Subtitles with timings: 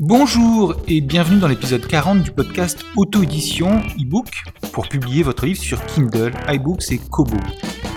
[0.00, 4.42] Bonjour et bienvenue dans l'épisode 40 du podcast Auto-édition e-book
[4.72, 7.36] pour publier votre livre sur Kindle, iBooks et Kobo.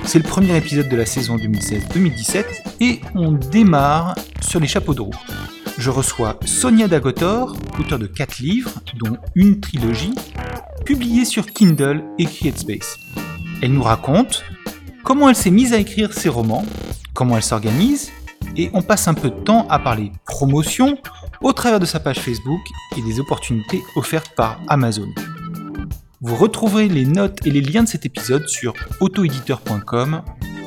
[0.06, 2.46] C'est le premier épisode de la saison 2016-2017
[2.82, 5.12] et on démarre sur les chapeaux de roue.
[5.78, 10.14] Je reçois Sonia Dagotor, auteure de 4 livres, dont une trilogie,
[10.86, 12.98] publiée sur Kindle et CreateSpace.
[13.62, 14.44] Elle nous raconte
[15.04, 16.66] comment elle s'est mise à écrire ses romans,
[17.14, 18.12] comment elle s'organise,
[18.56, 20.98] et on passe un peu de temps à parler promotion,
[21.42, 22.62] au travers de sa page Facebook
[22.98, 25.08] et des opportunités offertes par Amazon.
[26.22, 30.22] Vous retrouverez les notes et les liens de cet épisode sur autoéditeur.com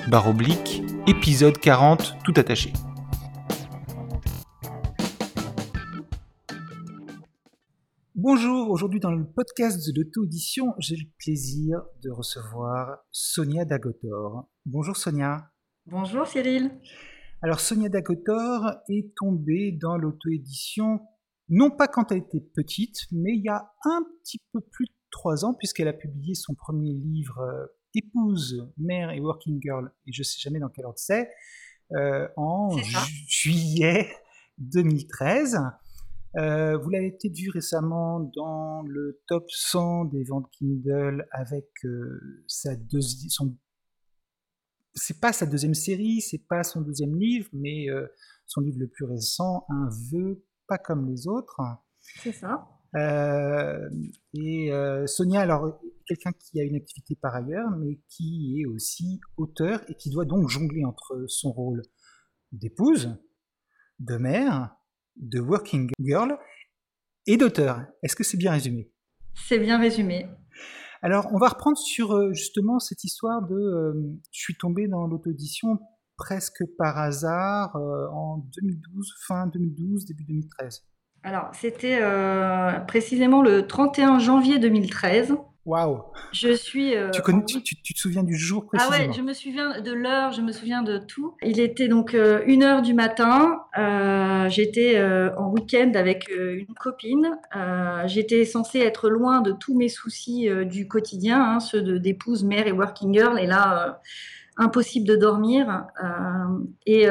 [0.08, 2.72] barre oblique épisode 40 tout attaché.
[8.28, 14.48] Bonjour, aujourd'hui dans le podcast de l'auto-édition, j'ai le plaisir de recevoir Sonia Dagotor.
[14.64, 15.52] Bonjour Sonia.
[15.86, 16.72] Bonjour Cyril.
[17.40, 20.98] Alors Sonia Dagotor est tombée dans l'auto-édition,
[21.50, 24.94] non pas quand elle était petite, mais il y a un petit peu plus de
[25.12, 30.12] trois ans, puisqu'elle a publié son premier livre euh, Épouse, mère et working girl, et
[30.12, 31.30] je ne sais jamais dans quel ordre c'est,
[31.92, 32.76] euh, en
[33.28, 34.10] juillet
[34.58, 35.60] 2013.
[36.36, 41.70] Euh, vous l'avez peut-être vu récemment dans le top 100 des ventes Kindle avec
[42.46, 43.56] sa deuxième, son
[44.96, 48.06] c'est pas sa deuxième série, c'est pas son deuxième livre, mais euh,
[48.46, 51.60] son livre le plus récent, Un vœu pas comme les autres.
[52.00, 52.66] C'est ça.
[52.96, 53.88] Euh,
[54.34, 59.20] et euh, Sonia, alors quelqu'un qui a une activité par ailleurs, mais qui est aussi
[59.36, 61.82] auteur et qui doit donc jongler entre son rôle
[62.52, 63.14] d'épouse,
[63.98, 64.74] de mère,
[65.16, 66.38] de working girl
[67.26, 67.84] et d'auteur.
[68.02, 68.90] Est-ce que c'est bien résumé?
[69.34, 70.26] C'est bien résumé.
[71.02, 73.92] Alors, on va reprendre sur euh, justement cette histoire de euh,
[74.32, 75.78] je suis tombé dans l'auto-édition
[76.16, 80.84] presque par hasard euh, en 2012, fin 2012, début 2013.
[81.22, 81.98] Alors, c'était
[82.86, 85.36] précisément le 31 janvier 2013.
[85.66, 86.00] Waouh
[86.32, 86.94] Je suis.
[86.94, 89.92] Euh, tu, connais, tu, te souviens du jour précisément Ah ouais, je me souviens de
[89.92, 91.34] l'heure, je me souviens de tout.
[91.42, 93.62] Il était donc euh, une heure du matin.
[93.76, 95.02] Euh, j'étais
[95.36, 97.36] en week-end avec une copine.
[98.06, 102.72] J'étais censée être loin de tous mes soucis du quotidien, hein, ceux d'épouse, mère et
[102.72, 103.36] working girl.
[103.40, 104.00] Et là,
[104.56, 105.86] impossible de dormir.
[106.86, 107.06] et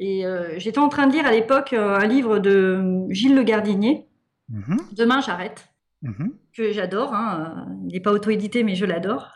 [0.00, 0.24] et
[0.56, 4.06] j'étais en train de lire à l'époque un livre de Gilles Le Gardinier.
[4.50, 4.76] Mhm.
[4.92, 5.73] Demain, j'arrête.
[6.04, 6.34] Mhm.
[6.56, 7.14] que j'adore.
[7.14, 7.66] Hein.
[7.88, 9.32] Il n'est pas auto-édité, mais je l'adore.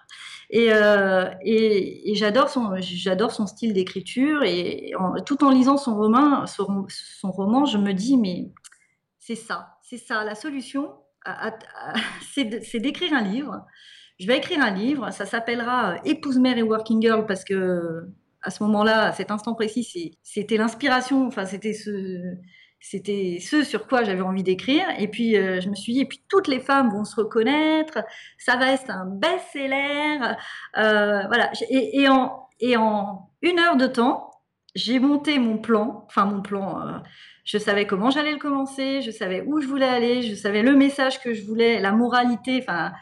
[0.50, 4.42] Et, euh, et, j'adore son, j'adore son style d'écriture.
[4.44, 4.92] Et
[5.26, 6.86] tout en lisant son roman, son,
[7.30, 8.50] roman, je me dis, mais
[9.18, 10.24] c'est ça, c'est ça.
[10.24, 10.92] La solution,
[12.34, 13.64] c'est d'écrire un livre.
[14.20, 15.10] Je vais écrire un livre.
[15.10, 18.08] Ça s'appellera Épouse, mère et working girl parce que
[18.42, 21.26] à ce moment-là, à cet instant précis, c'était l'inspiration.
[21.26, 22.36] Enfin, c'était ce
[22.80, 24.86] c'était ce sur quoi j'avais envie d'écrire.
[24.98, 27.98] Et puis, euh, je me suis dit, et puis toutes les femmes vont se reconnaître,
[28.38, 30.34] ça va être un best-seller.
[30.76, 31.50] Euh, voilà.
[31.70, 34.30] Et, en, et en une heure de temps,
[34.74, 36.80] j'ai monté mon plan, enfin mon plan.
[36.80, 36.98] Euh,
[37.44, 40.74] je savais comment j'allais le commencer, je savais où je voulais aller, je savais le
[40.76, 42.92] message que je voulais, la moralité, enfin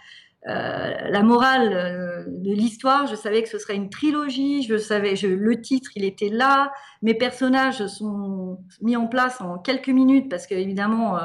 [0.48, 5.14] euh, la morale euh, de l'histoire, je savais que ce serait une trilogie, je savais,
[5.14, 10.46] le titre, il était là, mes personnages sont mis en place en quelques minutes parce
[10.46, 11.22] que évidemment euh,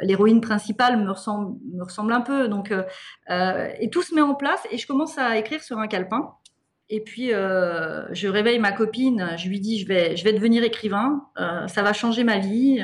[0.00, 2.72] l'héroïne principale me ressemble, me ressemble un peu, donc
[3.28, 6.30] et tout se met en place et je commence à écrire sur un calepin.
[6.92, 11.26] Et puis, je réveille ma copine, je lui dis, je vais, je vais devenir écrivain,
[11.36, 12.82] ça va changer ma vie.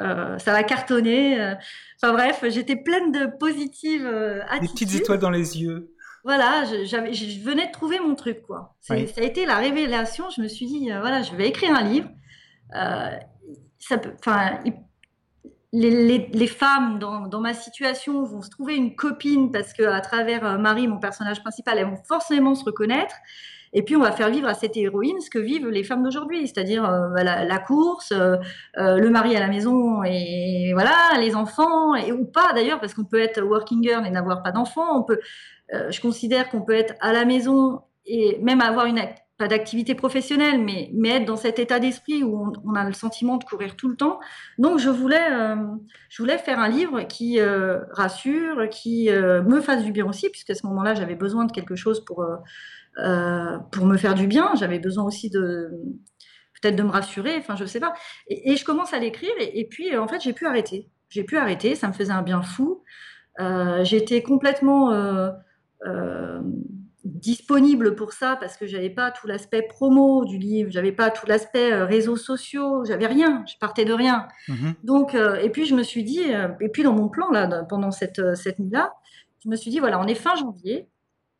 [0.00, 1.40] Euh, ça va cartonner.
[1.40, 1.54] Euh.
[2.02, 4.60] Enfin bref, j'étais pleine de positives euh, attitudes.
[4.60, 5.90] Des petites étoiles dans les yeux.
[6.24, 8.74] Voilà, je, je venais de trouver mon truc, quoi.
[8.80, 10.30] Ça a été la révélation.
[10.34, 12.08] Je me suis dit, voilà, je vais écrire un livre.
[12.70, 14.58] ça peut, enfin,
[15.72, 20.00] les, les, femmes dans, dans, ma situation vont se trouver une copine parce que à
[20.00, 23.16] travers Marie, mon personnage principal, elles vont forcément se reconnaître.
[23.74, 26.46] Et puis, on va faire vivre à cette héroïne ce que vivent les femmes d'aujourd'hui,
[26.46, 28.36] c'est-à-dire euh, la, course, euh,
[28.78, 32.94] euh, le mari à la maison et voilà, les enfants, et, ou pas d'ailleurs, parce
[32.94, 35.04] qu'on peut être working girl et n'avoir pas d'enfants.
[35.08, 35.14] On
[35.90, 39.00] je considère qu'on peut être à la maison et même avoir une
[39.38, 43.38] pas d'activité professionnelle, mais, mais être dans cet état d'esprit où on, a le sentiment
[43.38, 44.20] de courir tout le temps.
[44.58, 45.26] Donc, je voulais,
[46.10, 47.40] je voulais faire un livre qui
[47.90, 52.04] rassure, qui me fasse du bien aussi, puisqu'à ce moment-là, j'avais besoin de quelque chose
[52.04, 52.24] pour,
[52.98, 54.52] euh, pour me faire du bien.
[54.56, 55.70] J'avais besoin aussi de,
[56.60, 57.94] peut-être de me rassurer, enfin je sais pas.
[58.28, 60.88] Et, je commence à l'écrire et, puis en fait j'ai pu arrêter.
[61.08, 62.82] J'ai pu arrêter, ça me faisait un bien fou.
[63.82, 64.90] J'étais complètement
[67.04, 71.26] disponible pour ça parce que j'avais pas tout l'aspect promo du livre, j'avais pas tout
[71.26, 74.26] l'aspect euh, réseaux sociaux, j'avais rien, je partais de rien.
[74.48, 74.74] Mhm.
[74.84, 77.64] Donc, euh, et puis je me suis dit, euh, et puis dans mon plan là,
[77.68, 78.94] pendant cette, cette nuit-là,
[79.42, 80.88] je me suis dit voilà, on est fin janvier,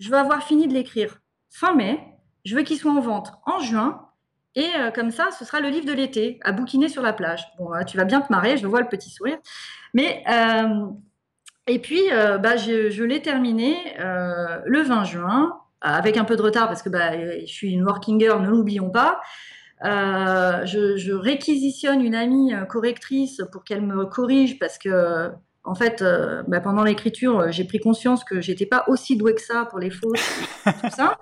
[0.00, 1.20] je vais avoir fini de l'écrire
[1.54, 2.00] fin mai,
[2.44, 4.08] je veux qu'il soit en vente en juin,
[4.56, 7.44] et comme ça, ce sera le livre de l'été à bouquiner sur la plage.
[7.58, 9.38] Bon, tu vas bien te marrer, je vois le petit sourire,
[9.94, 10.22] mais
[11.66, 16.82] et puis, bah, je, l'ai terminé le 20 juin avec un peu de retard parce
[16.82, 19.20] que bah, je suis une working girl, ne l'oublions pas.
[19.84, 25.30] Euh, je, réquisitionne une amie euh, correctrice pour qu'elle me corrige parce que,
[25.64, 29.40] en fait, euh, bah, pendant l'écriture, j'ai pris conscience que j'étais pas aussi douée que
[29.40, 30.18] ça pour les fautes,
[30.64, 31.18] tout ça.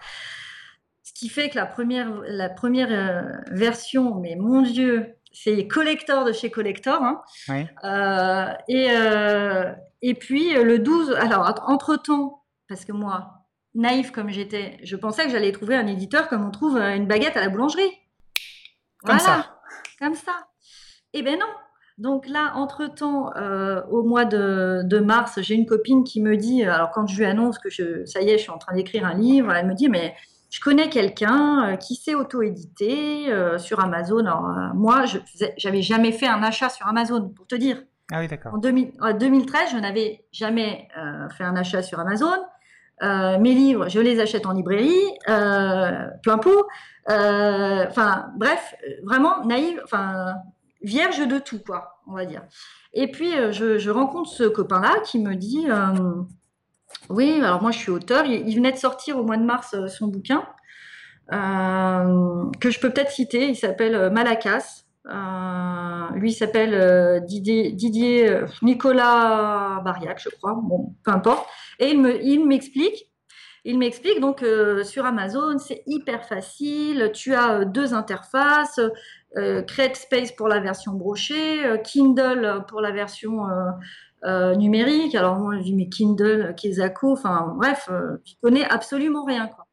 [1.02, 6.32] Ce qui fait que la première, la première version, mais mon Dieu, c'est collector de
[6.32, 7.00] chez collector.
[7.02, 7.22] Hein.
[8.68, 8.88] et,
[10.02, 13.42] et puis le 12, alors entre temps, parce que moi,
[13.74, 17.06] naïf comme j'étais, je pensais que j'allais trouver un éditeur comme on trouve euh, une
[17.06, 17.90] baguette à la boulangerie.
[19.04, 19.58] Comme ça.
[19.98, 20.48] Comme ça.
[21.12, 21.46] Eh ben non.
[21.98, 26.90] Donc là, entre-temps, euh, au mois de, mars, j'ai une copine qui me dit, alors
[26.90, 29.14] quand je lui annonce que je, ça y est, je suis en train d'écrire un
[29.14, 30.14] livre, elle me dit, mais
[30.50, 33.26] je connais quelqu'un euh, qui s'est auto-édité
[33.58, 34.20] sur Amazon.
[34.20, 35.18] Alors, moi, je
[35.64, 37.82] n'avais jamais fait un achat sur Amazon, pour te dire.
[38.10, 38.54] Ah oui, d'accord.
[38.54, 40.88] En, 2013, je n'avais jamais
[41.36, 42.28] fait un achat sur Amazon.
[43.02, 44.94] Euh, mes livres, je les achète en librairie,
[45.28, 46.66] euh, plein pot.
[47.10, 50.34] Euh, enfin, bref, vraiment naïve, enfin,
[50.82, 52.43] vierge de tout, quoi, on va dire.
[52.94, 55.67] Et puis, je, rencontre ce copain-là qui me dit
[57.08, 58.26] Oui, alors moi, je suis auteur.
[58.26, 60.46] Il, venait de sortir au mois de mars son bouquin,
[61.31, 63.49] que je peux peut-être citer.
[63.49, 64.84] Il s'appelle Malacas.
[66.14, 70.58] lui s'appelle Didier, Nicolas Bariac, je crois.
[70.62, 71.46] Bon, peu importe.
[71.79, 73.12] Et il m'explique.
[73.64, 77.12] Il m'explique donc euh, sur Amazon, c'est hyper facile.
[77.14, 78.81] Tu as euh, deux interfaces,
[79.37, 83.46] euh, Create Space pour la version brochée, Kindle pour la version
[84.25, 85.14] numérique.
[85.14, 87.88] Alors moi, je dis mais Kindle, Kezako, enfin bref,
[88.25, 89.49] je connais absolument rien.
[89.49, 89.67] Quoi.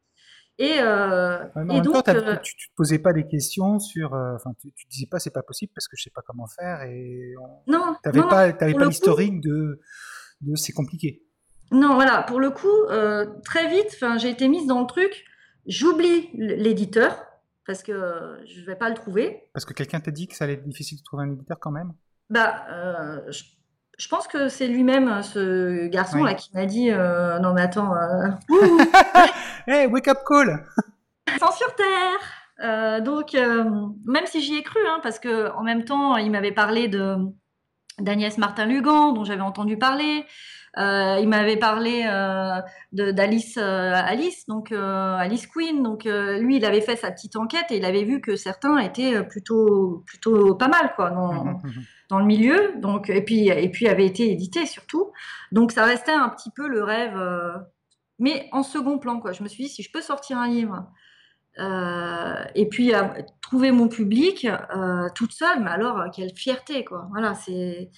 [0.58, 5.18] Et, donc, tu, ne te posais pas des questions sur, enfin, tu, tu, disais pas
[5.18, 7.34] c'est pas possible parce que je sais pas comment faire et
[7.66, 9.80] non, t'avais pas, pas l'historique de,
[10.42, 11.22] de c'est compliqué.
[11.72, 15.24] Non, voilà, pour le coup, euh, très vite, j'ai été mise dans le truc.
[15.66, 17.16] J'oublie l'éditeur
[17.66, 19.48] parce que je ne vais pas le trouver.
[19.52, 21.70] Parce que quelqu'un t'a dit que ça allait être difficile de trouver un éditeur quand
[21.70, 21.92] même?
[22.28, 23.20] Bah, euh,
[23.98, 27.92] je, pense que c'est lui-même, ce garçon-là, qui m'a dit euh, Non, mais attends.
[29.66, 30.64] hey, wake up call
[31.38, 36.16] Sans sur terre Donc, même si j'y ai cru, hein, parce que en même temps,
[36.16, 37.16] il m'avait parlé de
[37.98, 40.24] d'Agnès Martin-Lugan, dont j'avais entendu parler.
[40.78, 42.60] Euh, il m'avait parlé euh,
[42.92, 45.82] d'Alice euh, Alice, donc Alice Queen.
[45.82, 49.22] Donc lui, il avait fait sa petite enquête et il avait vu que certains étaient
[49.24, 51.82] plutôt plutôt pas mal quoi dans, mmh, mmh, mmh.
[52.10, 52.74] dans le milieu.
[52.78, 55.12] Donc et puis et puis avait été édité surtout.
[55.50, 57.18] Donc ça restait un petit peu le rêve,
[58.18, 59.32] mais en second plan quoi.
[59.32, 60.86] Je me suis dit si je peux sortir un livre.
[62.54, 62.92] et puis
[63.42, 64.46] trouver mon public
[65.16, 67.08] toute seule, mais alors quelle fierté quoi.
[67.10, 67.90] Voilà, c'est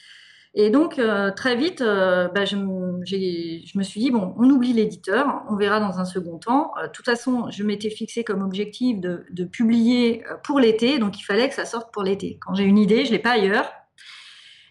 [0.54, 5.44] et donc, euh, très vite, euh, bah, je, me suis dit, bon, on oublie l'éditeur,
[5.48, 6.72] on verra dans un second temps.
[6.78, 11.22] Euh, de toute façon, je m'étais fixé comme objectif de, publier pour l'été, donc il
[11.22, 12.38] fallait que ça sorte pour l'été.
[12.40, 13.72] Quand j'ai une idée, je ne l'ai pas ailleurs.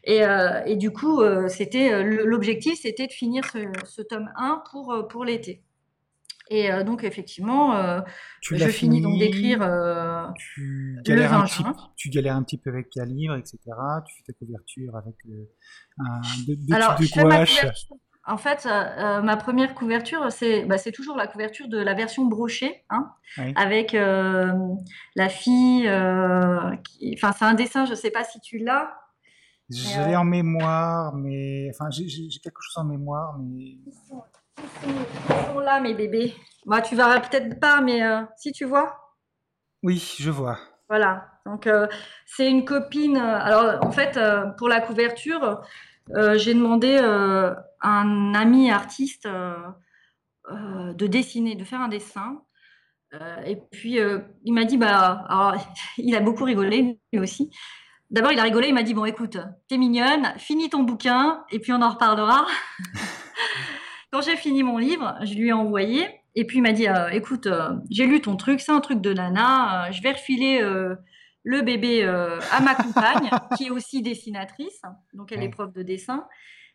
[0.04, 5.64] Et, du coup, c'était l'objectif, c'était de finir ce, ce, tome 1 pour, pour l'été.
[6.52, 8.02] Et euh, donc, effectivement, euh,
[8.42, 11.64] je finis donc d'écrire euh, tu galères un petit,
[11.96, 13.58] Tu galères un petit peu avec ta livre, etc.
[14.06, 15.16] Tu fais ta couverture avec
[15.98, 17.66] un, deux, Alors, types de gouache.
[18.28, 23.14] En fait, ma première couverture, c'est bah, toujours la couverture de la version brochée, hein,
[23.56, 25.88] avec la fille.
[25.88, 28.94] Enfin, c'est un dessin, je ne sais pas si tu l'as.
[29.70, 33.78] Je l'ai en mémoire, mais enfin, j'ai quelque chose en mémoire, mais.
[34.84, 36.36] Ils sont là, mes bébés.
[36.66, 39.16] Moi, tu verras peut-être pas, mais euh, si tu vois.
[39.84, 40.60] Oui, je vois.
[40.90, 41.28] Voilà.
[41.46, 41.88] Donc, euh,
[42.26, 43.18] c'est une copine.
[43.18, 44.20] Euh, alors, en fait,
[44.58, 45.62] pour la couverture,
[46.36, 52.42] j'ai demandé à un ami artiste de dessiner, de faire un dessin.
[53.46, 53.98] et puis,
[54.44, 55.56] il m'a dit, bah, alors,
[55.98, 57.50] il a beaucoup rigolé, lui aussi.
[58.10, 59.38] D'abord, il a rigolé, il m'a dit, bon, écoute,
[59.70, 62.46] t'es mignonne, finis ton bouquin, et puis on en reparlera.
[64.12, 66.06] Quand j'ai fini mon livre, je lui ai envoyé.
[66.36, 69.02] Et puis il m'a dit, euh, écoute, euh, j'ai lu ton truc, c'est un truc
[69.02, 70.62] de nana, euh, je vais refiler
[71.44, 74.82] le bébé à ma compagne, qui est aussi dessinatrice,
[75.14, 76.28] donc elle est prof de dessin.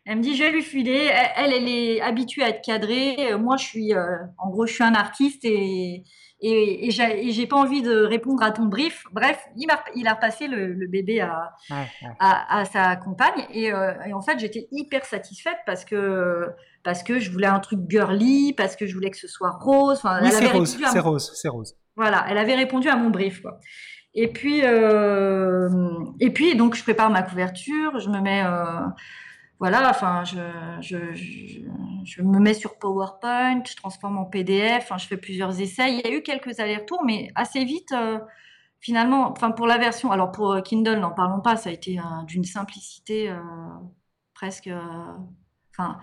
[0.05, 1.11] Elle me dit, je vais lui filer.
[1.35, 3.35] Elle, elle est habituée à être cadrée.
[3.37, 6.05] Moi, je suis, en gros, je suis un artiste et,
[6.39, 9.03] et, et j'ai pas envie de répondre à ton brief.
[9.11, 11.53] Bref, il a, il a repassé le, bébé à,
[12.19, 16.47] à, sa compagne et, et en fait, j'étais hyper satisfaite parce que
[16.87, 19.97] parce que je voulais un truc girly, parce que je voulais que ce soit rose.
[19.97, 21.75] Enfin, oui, c'est rose, c'est rose, c'est rose.
[21.97, 23.41] Voilà, elle avait répondu à mon brief.
[23.41, 23.59] Quoi.
[24.13, 25.67] Et puis, euh,
[26.21, 28.85] et puis, donc, je prépare ma couverture, je me mets, euh,
[29.59, 30.37] voilà, enfin, je,
[30.79, 30.97] je,
[32.05, 35.91] je, me mets sur PowerPoint, je transforme en PDF, enfin, je fais plusieurs essais.
[35.91, 38.17] Il y a eu quelques allers-retours, mais assez vite, euh,
[38.79, 42.45] finalement, enfin, pour la version, alors pour Kindle, n'en parlons pas, ça a été d'une
[42.45, 43.29] simplicité
[44.33, 44.69] presque,
[45.71, 45.99] enfin,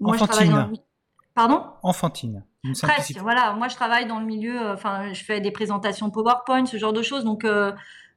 [0.00, 0.70] moi, je travaille dans
[1.34, 1.64] Pardon?
[1.82, 2.44] Enfantine.
[2.82, 3.52] Presque, voilà.
[3.54, 6.92] Moi, je travaille dans le milieu, euh, enfin, je fais des présentations PowerPoint, ce genre
[6.92, 7.24] de choses.
[7.24, 7.72] Donc, euh,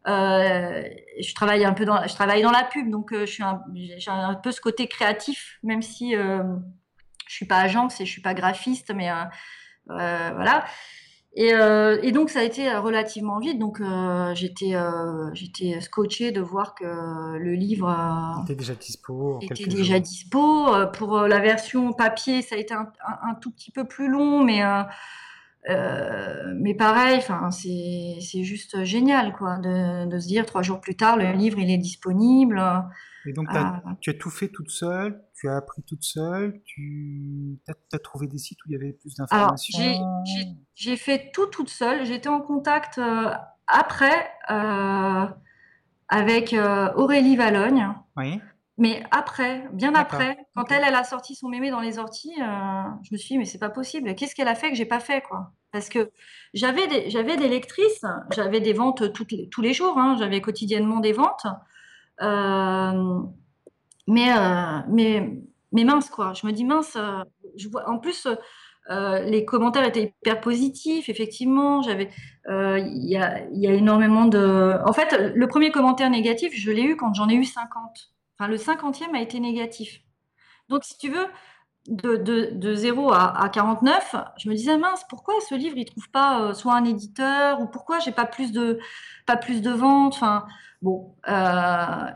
[0.07, 0.83] euh,
[1.21, 4.33] je travaille un peu dans, je travaille dans la pub, donc je suis j'ai un
[4.35, 8.91] peu ce côté créatif, même si je suis pas agence et je suis pas graphiste,
[8.93, 9.09] mais
[9.85, 10.65] voilà.
[11.39, 13.57] Euh, et, donc ça a été relativement vite.
[13.57, 17.89] Donc euh, j'étais euh, j'étais scotché de voir que le livre
[18.43, 19.39] était déjà dispo.
[19.41, 20.67] Était déjà dispo.
[20.93, 24.61] Pour la version papier, ça a été un, tout petit peu plus long, mais
[26.55, 27.17] mais pareil.
[27.17, 31.31] Enfin c'est c'est juste génial quoi de, de, se dire trois jours plus tard le
[31.31, 32.61] livre il est disponible.
[33.25, 33.81] Et donc, ah.
[34.01, 37.42] tu as tout fait toute seule, tu as appris toute seule, tu
[37.91, 39.79] as, trouvé des sites où il y avait plus d'informations
[40.75, 42.05] J'ai fait tout toute seule.
[42.05, 43.31] J'étais en contact euh,
[43.67, 45.25] après euh,
[46.09, 47.87] avec euh, Aurélie Valogne.
[48.17, 48.39] Oui.
[48.79, 53.09] Mais après, bien après, quand elle, elle a sorti son mémé dans les orties, je
[53.11, 54.15] me suis dit, mais c'est pas possible.
[54.15, 55.51] Qu'est-ce qu'elle a fait que j'ai pas fait, quoi?
[55.71, 56.09] Parce que
[56.55, 61.01] j'avais des, j'avais des lectrices, j'avais des ventes toutes tous les jours, hein, j'avais quotidiennement
[61.01, 61.45] des ventes.
[64.07, 64.31] Mais,
[64.89, 66.33] mais, mais mince, quoi.
[66.33, 66.95] Je me dis mince.
[66.95, 67.23] Euh,
[67.57, 68.27] je vois, en plus,
[68.89, 71.81] les commentaires étaient hyper positifs, effectivement.
[71.81, 72.09] J'avais,
[72.47, 74.77] il y, a, énormément de.
[74.85, 78.11] En fait, le premier commentaire négatif, je l'ai eu quand j'en ai eu 50.
[78.37, 79.99] Enfin, le cinquantième a été négatif.
[80.69, 81.27] Donc, si tu veux,
[81.87, 85.85] de, de, de 0 à, à, 49, je me disais mince, pourquoi ce livre il
[85.85, 88.79] trouve pas soit un éditeur ou pourquoi j'ai pas plus de
[89.25, 90.13] pas plus de ventes?
[90.15, 90.45] Enfin,
[90.81, 92.07] bon, euh,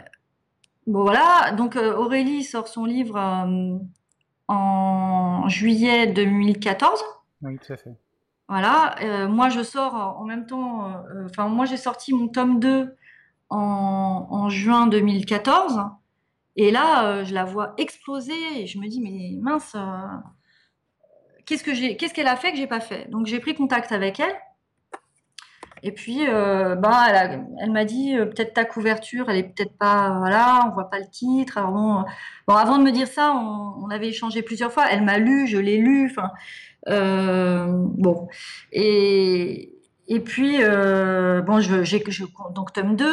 [0.88, 1.52] bon voilà.
[1.52, 3.78] Donc euh, Aurélie sort son livre euh,
[4.48, 7.04] en juillet 2014.
[7.44, 7.96] Oui, tout à fait.
[8.50, 9.28] Voilà.
[9.28, 11.04] moi, je sors en même temps.
[11.26, 12.96] Enfin, moi, j'ai sorti mon tome 2
[13.50, 15.82] en, en juin 2014.
[16.56, 19.76] Et là, je la vois exploser et je me dis, mais mince,
[21.46, 23.10] qu'est-ce qu'elle a fait que j'ai pas fait?
[23.12, 24.36] Donc j'ai pris contact avec elle
[25.84, 30.16] et puis, euh, bah, elle, m'a dit euh, peut-être ta couverture, elle est peut-être pas,
[30.18, 31.58] voilà, on voit pas le titre.
[31.58, 32.04] Alors bon,
[32.48, 34.86] bon avant de me dire ça, on, avait échangé plusieurs fois.
[34.90, 36.10] Elle m'a lu, je l'ai lu.
[36.12, 36.32] Enfin,
[36.90, 38.28] euh, bon.
[38.72, 39.76] Et,
[40.08, 42.04] et puis, bon, je, j'ai,
[42.56, 43.06] donc tome 2,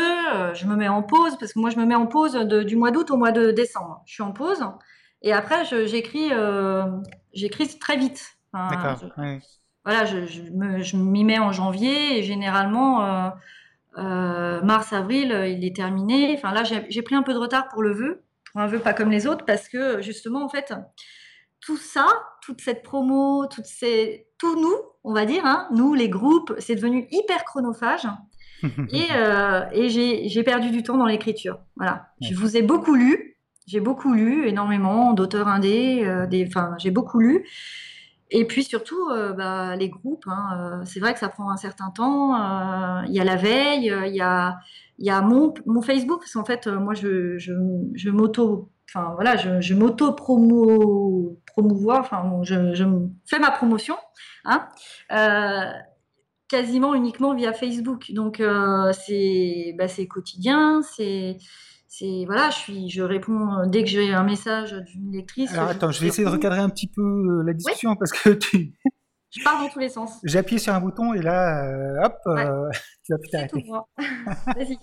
[0.54, 2.90] je me mets en pause parce que moi, je me mets en pause du mois
[2.90, 4.02] d'août au mois de décembre.
[4.06, 4.64] Je suis en pause.
[5.22, 6.30] Et après, j'écris,
[7.32, 8.36] j'écris très vite.
[8.52, 9.00] D'accord
[9.84, 13.30] voilà, je, m'y mets en janvier et généralement euh,
[13.98, 16.34] euh, mars avril euh, il est terminé.
[16.36, 18.94] Enfin là j'ai pris un peu de retard pour le vœu, pour un vœu pas
[18.94, 20.72] comme les autres parce que justement en fait
[21.60, 22.06] tout ça,
[22.42, 26.74] toute cette promo, toutes ces, tout nous, on va dire, hein, nous les groupes, c'est
[26.74, 28.06] devenu hyper chronophage.
[28.92, 29.08] et,
[29.72, 29.88] et
[30.28, 31.58] j'ai perdu du temps dans l'écriture.
[31.76, 32.08] Voilà.
[32.20, 37.18] Je vous ai beaucoup lu, j'ai beaucoup lu, énormément d'auteurs indés, des, enfin, j'ai beaucoup
[37.18, 37.46] lu.
[38.36, 41.56] Et puis surtout, euh, bah, les groupes, hein, euh, c'est vrai que ça prend un
[41.56, 42.34] certain temps.
[42.34, 46.94] Euh, il y a la veille, il y a, mon, Facebook, parce qu'en fait, moi,
[46.94, 52.84] je, m'auto, enfin voilà, je, je m'auto promo, promouvoir, enfin, je,
[53.24, 53.94] fais ma promotion,
[54.44, 54.66] hein,
[56.48, 58.10] quasiment uniquement via Facebook.
[58.10, 61.36] Donc bah, c'est quotidien, c'est
[61.96, 65.52] c'est voilà, je suis, je réponds euh, dès que j'ai un message d'une lectrice.
[65.52, 68.30] Alors attends, je vais essayer de recadrer un petit peu euh, la discussion parce que
[68.34, 68.74] tu.
[69.30, 70.18] Je pars dans tous les sens.
[70.24, 72.16] J'ai appuyé sur un bouton et là, euh, hop,
[73.04, 73.64] tu vas plus t'arrêter.
[74.56, 74.76] Vas-y.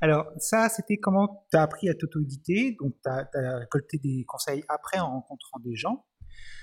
[0.00, 2.76] Alors, ça, c'était comment tu as appris à t'auto-éditer.
[2.80, 6.06] Donc, tu as, récolté des conseils après en rencontrant des gens.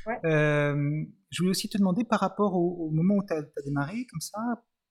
[0.07, 0.17] Ouais.
[0.23, 4.21] je voulais aussi te demander par rapport au, au moment où tu as, démarré, comme
[4.21, 4.39] ça,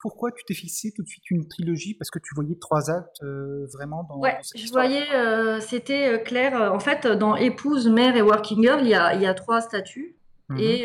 [0.01, 1.95] pourquoi tu t'es fixé tout de suite une trilogie?
[1.95, 4.19] Parce que tu voyais trois actes euh, vraiment dans.
[4.19, 6.73] Ouais, je voyais, euh, c'était euh, clair.
[6.73, 9.61] En fait, dans épouse, mère et working girl, il y a, il y a trois
[9.61, 10.17] statuts.
[10.49, 10.59] Mhm.
[10.59, 10.83] Et,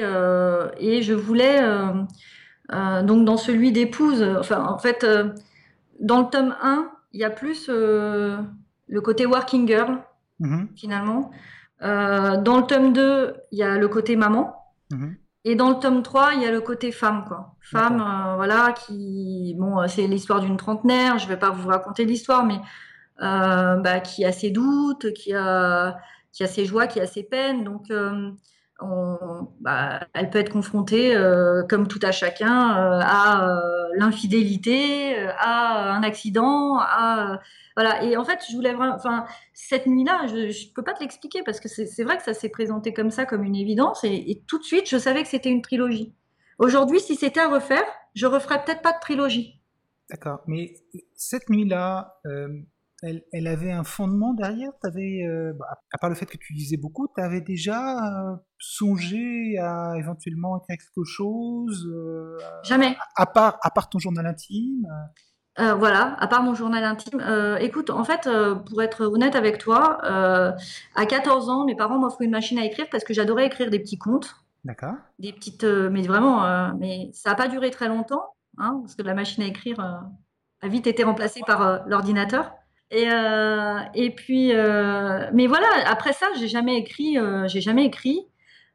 [0.78, 1.60] et je voulais,
[2.70, 5.04] donc dans celui d'épouse, enfin, en fait,
[6.00, 8.46] dans le tome 1, il y a plus le
[9.02, 10.04] côté working girl,
[10.40, 10.68] Mhm.
[10.76, 11.32] finalement.
[11.82, 14.54] Dans le tome 2, il y a le côté maman.
[14.92, 15.16] Mhm.
[15.48, 17.56] Et dans le tome 3, il y a le côté femme, quoi.
[17.62, 22.04] Femme, euh, voilà, qui, bon, euh, c'est l'histoire d'une trentenaire, je vais pas vous raconter
[22.04, 22.60] l'histoire, mais
[23.22, 25.98] euh, bah, qui a ses doutes, qui a,
[26.32, 27.64] qui a ses joies, qui a ses peines.
[27.64, 28.32] Donc, euh,
[28.82, 35.18] on- bah, elle peut être confrontée, euh, comme tout à chacun, euh, à euh, l'infidélité,
[35.40, 37.40] à un accident, à
[37.78, 38.04] voilà.
[38.04, 41.60] Et en fait, je voulais enfin, cette nuit-là, je, je peux pas te l'expliquer parce
[41.60, 44.60] que c'est vrai que ça s'est présenté comme ça, comme une évidence, et, et tout
[44.60, 46.14] de suite, je savais que c'était une trilogie.
[46.58, 49.60] Aujourd'hui, si c'était à refaire, je referais peut-être pas de trilogie.
[50.10, 50.42] D'accord.
[50.48, 50.76] Mais
[51.16, 52.20] cette nuit-là,
[53.06, 56.54] elle, elle avait un fondement derrière T'avais, euh, bah, à part le fait que tu
[56.54, 62.98] lisais beaucoup, tu avais déjà euh, songé à éventuellement écrire quelque chose euh, Jamais.
[63.16, 64.86] à, part, à part ton journal intime
[65.58, 67.22] voilà, à part mon journal intime.
[67.62, 68.28] Écoute, en fait,
[68.68, 72.88] pour être honnête avec toi, à 14 ans, mes parents m'offrent une machine à écrire
[72.92, 74.36] parce que j'adorais écrire des petits contes,
[74.66, 74.96] D'accord.
[75.18, 79.14] des petites, mais vraiment, mais ça n'a pas duré très longtemps, hein, parce que la
[79.14, 82.52] machine à écrire a vite été remplacée par l'ordinateur.
[82.92, 87.86] Et, euh, et puis, euh, mais voilà, après ça, j'ai jamais écrit, euh, j'ai jamais
[87.86, 88.28] écrit.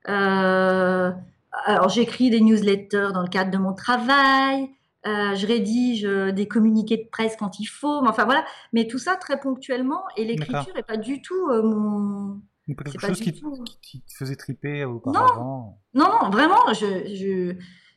[0.04, 4.70] Alors, j'écris des newsletters dans le cadre de mon travail.
[5.04, 8.02] Je rédige des communiqués de presse quand il faut.
[8.02, 10.02] mais Enfin voilà, mais tout ça très ponctuellement.
[10.16, 12.40] Et l'écriture n'est pas du tout mon.
[12.68, 13.64] Donc quelque C'est pas chose du qui, tout.
[13.82, 15.78] qui- te faisait triper auparavant?
[15.94, 16.72] Non, non, vraiment.
[16.72, 17.56] Je, je...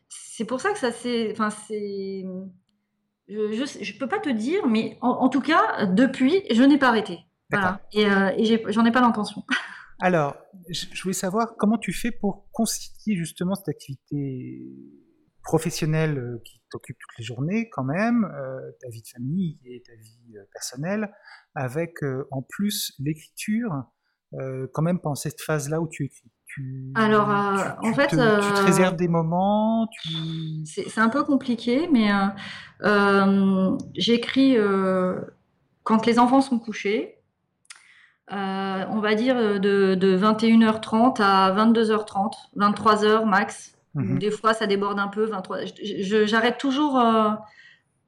[0.10, 1.32] C'est pour ça que ça c'est.
[1.32, 2.24] Enfin c'est.
[3.28, 6.90] Je, je peux pas te dire, mais en, en tout cas, depuis, je n'ai pas
[6.90, 7.20] arrêté.
[7.50, 7.82] Voilà.
[7.94, 9.44] Et, euh, et j'en ai pas l'intention.
[10.00, 10.36] Alors,
[10.70, 14.66] je je voulais savoir comment tu fais pour concilier justement cette activité
[15.44, 19.84] professionnelle euh, qui t'occupe toutes les journées quand même, euh, ta vie de famille et
[19.86, 21.14] ta vie euh, personnelle,
[21.54, 23.72] avec euh, en plus l'écriture,
[24.74, 26.32] quand même pendant cette phase-là où tu écris?
[26.56, 28.18] Tu, Alors, euh, tu- en fait, te, tu
[28.54, 30.10] te euh, réserves des moments, tu...
[30.66, 32.10] C'est un peu compliqué, mais
[32.84, 34.58] euh, j'écris
[35.84, 37.16] quand les enfants sont couchés.
[38.30, 43.76] On va dire de, de 21h30 à 22h30, 23h max.
[43.96, 44.18] Mhm.
[44.20, 45.26] Des fois, ça déborde un peu.
[45.26, 45.66] 23.
[45.66, 47.02] je- je- J'arrête toujours,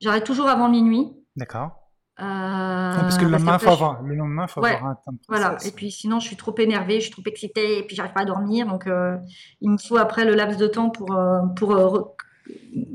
[0.01, 1.11] j'arrête toujours avant minuit.
[1.35, 1.84] D'accord.
[2.19, 4.91] Euh, Ouais, parce que le lendemain, qu'après, faut je- avoir, le lendemain, faut Ouais, avoir
[4.91, 7.79] un temps de Voilà, et puis sinon je suis trop énervée, je suis trop excitée,
[7.79, 9.17] et puis j'arrive pas à dormir, donc euh,
[9.59, 12.11] il me faut après le laps de temps pour, euh, pour euh, re-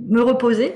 [0.09, 0.75] me reposer.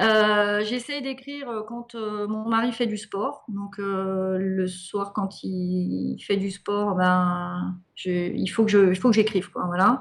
[0.00, 6.36] Euh, J'essaie d'écrire quand mon mari fait du sport, donc le soir quand il fait
[6.36, 10.00] du sport, ben, je- il faut que il j'écrive, voilà.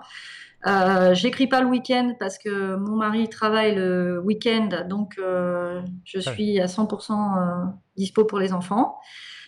[0.67, 6.19] Euh, J'écris pas le week-end parce que mon mari travaille le week-end, donc euh, je
[6.19, 8.97] suis à 100% euh, dispo pour les enfants.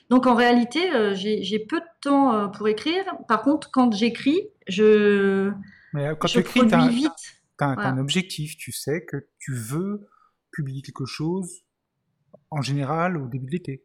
[0.10, 3.04] Donc en réalité, euh, j'ai peu de temps pour écrire.
[3.28, 5.52] Par contre, quand j'écris, je,
[5.94, 7.12] Mais quand je tu écris, produis vite.
[7.60, 7.76] Voilà.
[7.76, 10.08] t'as un objectif, tu sais que tu veux
[10.52, 11.64] publier quelque chose
[12.50, 13.84] en général au début de l'été.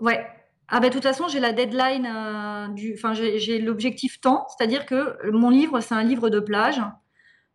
[0.00, 0.26] Ouais.
[0.74, 4.86] Ah ben de toute façon, j'ai la deadline euh, du, enfin j'ai l'objectif temps, c'est-à-dire
[4.86, 6.80] que mon livre, c'est un livre de plage.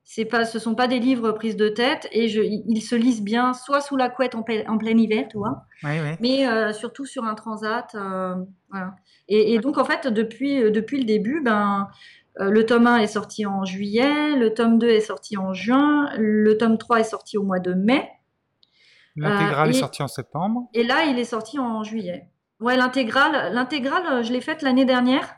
[0.09, 3.23] C'est pas, ce sont pas des livres prises de tête et je, ils se lisent
[3.23, 5.63] bien, soit sous la couette en, pe- en plein hiver, tu vois,
[6.21, 7.93] mais euh, surtout sur un transat.
[7.95, 8.35] euh,
[8.69, 8.95] voilà.
[9.27, 11.89] et, et donc en fait, depuis, depuis le début, ben
[12.39, 16.55] le tome 1 est sorti en juillet, le tome 2 est sorti en juin, le
[16.57, 18.07] tome 3 est sorti au mois de mai.
[19.17, 20.69] L'intégrale est sortie en septembre.
[20.75, 22.29] Et là, il est sorti en juillet.
[22.59, 25.35] Ouais, l'intégrale, l'intégrale, euh, je l'ai faite l'année dernière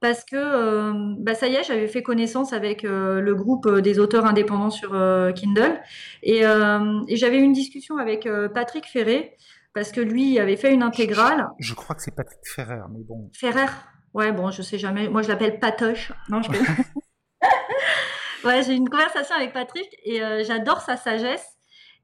[0.00, 3.98] parce que euh, bah, ça y est, j'avais fait connaissance avec euh, le groupe des
[3.98, 5.80] auteurs indépendants sur euh, Kindle
[6.22, 9.36] et, et j'avais eu une discussion avec Patrick Ferré
[9.74, 11.48] parce que lui avait fait une intégrale.
[11.58, 13.30] Je crois que c'est Patrick Ferrer, mais bon.
[13.34, 13.66] Ferrer,
[14.14, 15.08] ouais, bon, je sais jamais.
[15.08, 16.12] Moi, je l'appelle Patoche.
[16.30, 16.48] Non, je
[18.46, 21.46] ouais, j'ai eu une conversation avec Patrick et j'adore sa sagesse.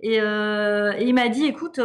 [0.01, 1.81] Et, et il m'a dit, écoute.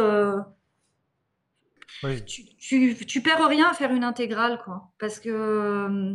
[2.26, 4.90] Tu, tu, perds rien à faire une intégrale, quoi.
[4.98, 5.28] Parce que.
[5.30, 6.14] euh,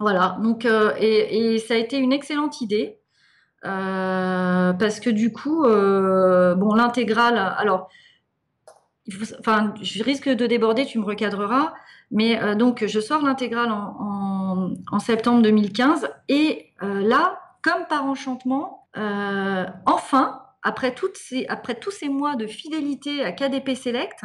[0.00, 0.38] voilà.
[0.42, 2.98] Donc, euh, et, et ça a été une excellente idée.
[3.64, 7.38] euh, parce que du coup, bon, l'intégrale.
[7.38, 7.88] Alors,
[9.40, 11.74] enfin, je risque de déborder, tu me recadreras.
[12.10, 16.08] Mais donc, je sors l'intégrale en, en- septembre 2015.
[16.28, 18.86] Et là, comme par enchantement,
[19.86, 24.22] enfin, après, toutes ces, après tous ces mois de fidélité à KDP Select,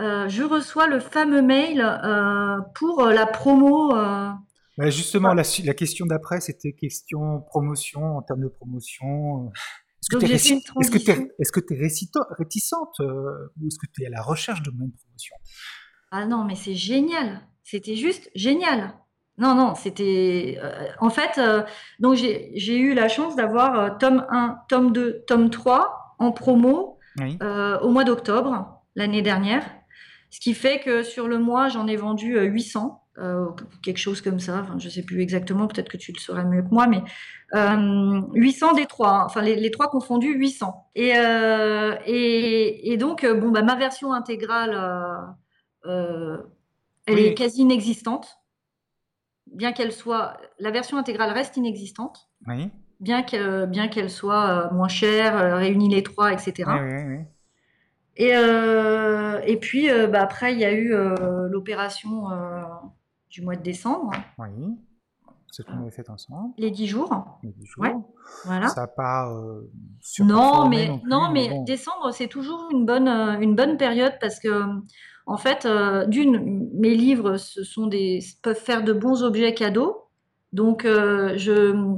[0.00, 3.94] euh, je reçois le fameux mail euh, pour la promo.
[3.96, 4.30] euh,
[4.76, 9.46] Bah, justement, la, su- la question d'après, c'était question promotion, en termes de promotion.
[9.46, 9.48] euh,
[10.02, 11.78] Est-ce que tu es, est-ce que es
[12.38, 15.36] réticente ou est-ce que tu es à la recherche de de promotion?
[16.10, 17.40] Ah non, mais c'est génial.
[17.62, 18.94] C'était juste génial.
[19.38, 20.58] Non, non, c'était.
[21.00, 21.40] en fait,
[21.98, 26.98] donc j'ai eu la chance d'avoir tome 1, tome 2, tome 3 en promo
[27.82, 29.64] au mois d'octobre l'année dernière.
[30.34, 33.50] Ce qui fait que sur le mois, j'en ai vendu 800, euh, euh,
[33.84, 34.62] quelque chose comme ça.
[34.62, 37.02] Enfin, je ne sais plus exactement, peut-être que tu le saurais mieux que moi, mais
[37.52, 39.22] 800 euh, des trois, hein.
[39.26, 40.90] enfin les, trois confondus, 800.
[40.96, 41.12] Et,
[42.04, 45.36] et, donc, bon, bah, ma version intégrale,
[45.84, 46.40] elle
[47.06, 48.40] est quasi inexistante.
[49.46, 50.36] Bien qu'elle soit.
[50.58, 52.28] La version intégrale reste inexistante.
[52.98, 56.64] Bien qu'elle bien qu'elle soit moins chère, réunie les trois, etc.
[56.66, 57.24] Oui,
[58.16, 62.28] et, euh, et puis, euh, bah, après, il y a eu euh, l'opération
[63.30, 64.12] du mois de décembre.
[64.38, 64.76] Oui.
[65.50, 66.52] C'est qu'on avait fait ensemble.
[66.58, 67.38] Les 10 jours.
[67.44, 67.84] Les 10 jours.
[67.84, 67.94] Ouais.
[68.44, 68.68] Voilà.
[68.68, 69.32] Ça n'a pas.
[70.20, 74.64] non, mais, non, mais, décembre, c'est toujours une bonne, une bonne période parce que,
[75.26, 75.66] en fait,
[76.08, 80.08] d'une, mes livres ce sont des, peuvent faire de bons objets cadeaux.
[80.52, 81.96] Donc, je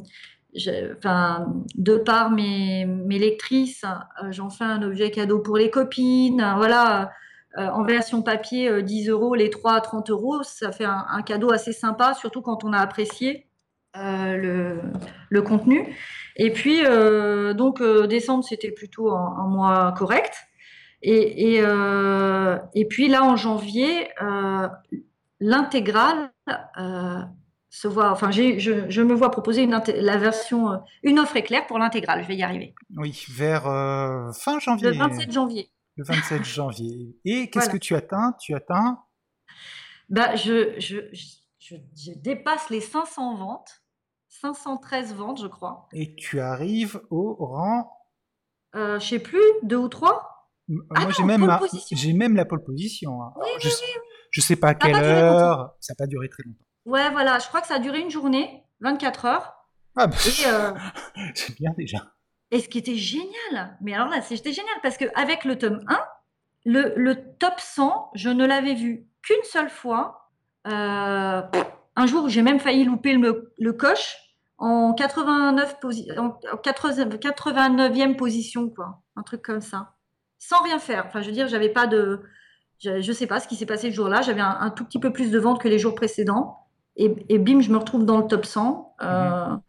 [0.57, 3.85] de par mes, mes lectrices,
[4.23, 6.45] euh, j'en fais un objet cadeau pour les copines.
[6.57, 7.13] Voilà,
[7.59, 11.23] euh, en version papier, 10 euh, euros, les 3 à 30 euros, ça fait un,
[11.23, 13.47] cadeau assez sympa, surtout quand on a apprécié
[13.95, 14.81] le,
[15.31, 15.97] le, contenu.
[16.37, 16.83] Et puis,
[17.55, 20.35] donc, décembre, c'était plutôt un, mois correct.
[21.01, 21.65] Et, et,
[22.75, 24.09] et, puis là, en janvier,
[25.41, 26.31] l'intégrale
[27.77, 28.59] se enfin, je,
[28.89, 32.23] je, me vois proposer une, la version, euh, une offre éclair pour l'intégrale.
[32.23, 32.75] Je vais y arriver.
[32.97, 34.93] Oui, vers euh, fin janvier.
[34.93, 35.71] Le 27 janvier.
[35.97, 37.19] Le 27 janvier.
[37.27, 38.35] Et qu'est-ce que tu atteins?
[38.41, 38.99] Tu atteins?
[40.09, 40.97] Bah, je, je,
[41.59, 41.77] je,
[42.17, 43.83] dépasse les 500 ventes.
[44.29, 45.87] 513 ventes, je crois.
[45.93, 47.93] Et tu arrives au rang?
[48.75, 50.51] Euh, Je sais plus, deux ou trois
[50.95, 51.59] ah Moi, j'ai même,
[51.93, 53.23] j'ai même la pole position.
[53.23, 53.35] Hein.
[53.61, 56.66] je, ne sais pas à quelle heure, ça n'a pas duré très longtemps.
[56.87, 59.57] Ouais, voilà, je crois que ça a duré une journée, 24 heures.
[59.97, 60.73] Ah, bah, euh,
[61.35, 61.99] c'est bien déjà.
[62.53, 65.99] Et ce qui était génial, mais alors là, c'était génial parce qu'avec le tome 1,
[66.65, 70.31] le, le, top 100, je ne l'avais vu qu'une seule fois.
[70.69, 71.43] Euh,
[71.97, 74.17] un jour, j'ai même failli louper le, le coche
[74.59, 75.77] en 89
[76.19, 79.03] en 89e position, quoi.
[79.17, 79.95] Un truc comme ça.
[80.39, 81.07] Sans rien faire.
[81.07, 82.21] Enfin, je veux dire, j'avais pas de.
[82.79, 84.23] Je ne sais pas ce qui s'est passé le jour-là.
[84.23, 86.66] J'avais un, un, tout petit peu plus de ventes que les jours précédents.
[86.97, 88.95] Et, bim, je me retrouve dans le top 100.
[89.03, 89.61] Euh, mhm.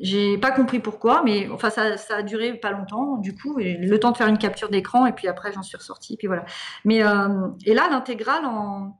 [0.00, 3.76] J'ai pas compris pourquoi, mais enfin ça, ça, a duré pas longtemps du coup, et
[3.76, 6.44] le temps de faire une capture d'écran et puis après j'en suis ressortie, puis voilà.
[6.84, 8.96] Mais euh, et là l'intégrale en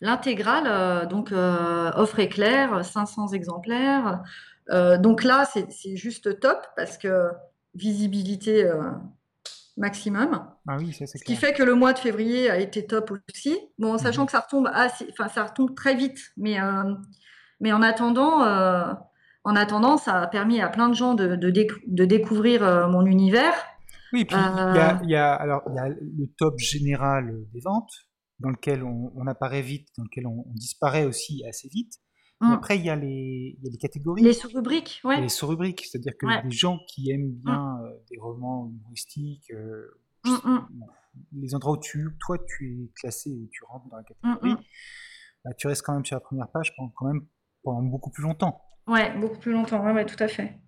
[0.00, 4.24] l'intégrale euh, donc euh, offre éclair, 500 exemplaires.
[4.98, 7.30] donc là c'est juste top parce que
[7.76, 8.68] visibilité
[9.76, 10.46] maximum.
[10.68, 13.56] Ah oui, Ce qui fait que le mois de février a été top aussi.
[13.78, 14.26] Bon, sachant mhm.
[14.26, 16.94] que ça retombe, enfin, ça retombe très vite, mais, euh,
[17.60, 18.92] mais en attendant, euh,
[19.44, 23.54] en attendant, ça a permis à plein de gens de, de, découvrir euh, mon univers.
[24.12, 27.90] Oui, puis il y, a, alors, y a le top général des ventes,
[28.38, 31.94] dans lequel on, apparaît vite, dans lequel on disparaît aussi assez vite.
[32.40, 32.52] Mm.
[32.52, 34.22] Après, il y, a les, il y a les catégories.
[34.22, 35.20] Les sous-rubriques, ouais.
[35.20, 37.42] Les sous-rubriques, c'est-à-dire que les gens qui aiment mm.
[37.44, 40.58] bien euh, des romans humoristiques, euh, mm,
[41.32, 44.56] les endroits où tu, toi, tu es classé, où tu rentres dans la catégorie,
[45.44, 47.24] bah, tu restes quand même sur la première page pendant, quand même
[47.62, 48.60] pendant beaucoup plus longtemps.
[48.86, 50.58] Ouais, beaucoup plus longtemps, ouais, tout à fait.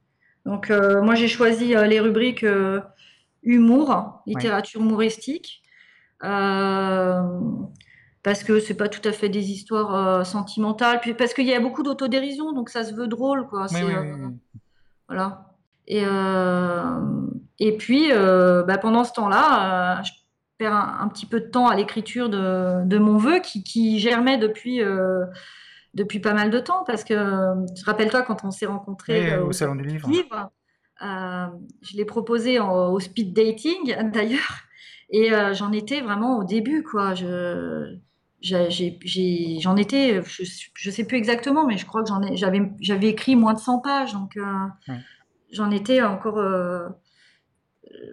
[0.45, 2.47] Donc, euh, moi, j'ai choisi les rubriques
[3.43, 5.63] humour, littérature humoristique.
[8.27, 11.55] Parce que c'est pas tout à fait des histoires euh, sentimentales, puis parce qu'il y
[11.55, 13.67] a beaucoup d'autodérision, donc ça se veut drôle, quoi.
[13.73, 14.31] Euh,
[15.07, 15.55] voilà.
[15.87, 17.01] Et, euh,
[17.61, 20.11] et puis, bah, pendant ce temps-là, je
[20.59, 24.39] perds un, petit peu de temps à l'écriture de, de, mon vœu qui, qui germait
[24.39, 24.81] depuis,
[25.95, 29.85] depuis pas mal de temps, parce que, rappelle-toi, quand on s'est rencontrés au, Salon du
[29.85, 30.11] Livre,
[31.01, 34.65] je l'ai proposé au speed dating, d'ailleurs,
[35.11, 37.15] et j'en étais vraiment au début, quoi.
[37.15, 38.01] Je
[38.47, 43.55] j'en étais, je, ne sais plus exactement, mais je crois que j'avais, j'avais écrit moins
[43.55, 44.67] de 100 pages, donc euh,
[45.53, 46.89] j'en étais encore, euh,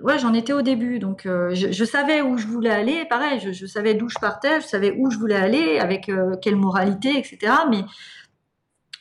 [0.02, 3.66] ouais, j'en étais au début, donc euh, je, savais où je voulais aller, pareil, je,
[3.66, 7.54] savais d'où je partais, je savais où je voulais aller, avec quelle moralité, etc.
[7.70, 7.84] Mais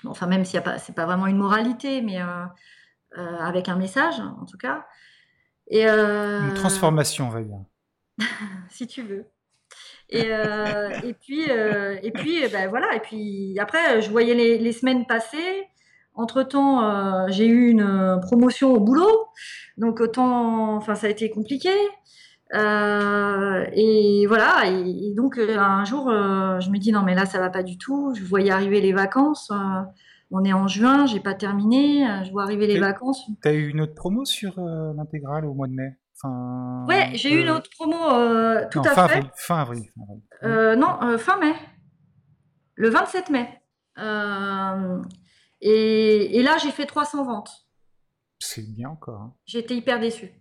[0.05, 2.19] enfin, même si pas, c'est pas vraiment une moralité, mais
[3.17, 4.85] avec un message, en tout cas.
[5.69, 7.59] Et, une transformation, on va dire.
[8.69, 9.32] si tu veux.
[10.13, 12.95] Et, euh, et puis, euh, et puis ben voilà.
[12.95, 15.67] Et puis après, je voyais les, les semaines passer.
[16.15, 19.29] Entre temps, j'ai eu une promotion au boulot,
[19.79, 21.71] donc autant, enfin, ça a été compliqué.
[22.53, 24.67] et voilà.
[24.67, 28.13] Et, donc un jour, je me dis non mais là ça va pas du tout.
[28.15, 29.51] Je voyais arriver les vacances.
[30.31, 32.07] on est en juin, j'ai pas terminé.
[32.27, 33.27] Je vois arriver les vacances.
[33.41, 35.97] T'as eu une autre promo sur l'intégrale au mois de mai?
[36.25, 39.17] Ouais, j'ai eu une autre promo euh, tout à fin fait.
[39.17, 39.93] Avril, fin avril.
[40.43, 41.55] Euh, non, euh, fin mai.
[42.75, 43.61] Le 27 mai.
[45.61, 47.67] Et, et, là, j'ai fait 300 ventes.
[48.41, 49.21] C'est bien encore.
[49.21, 49.35] Hein.
[49.47, 50.33] J'étais hyper déçue.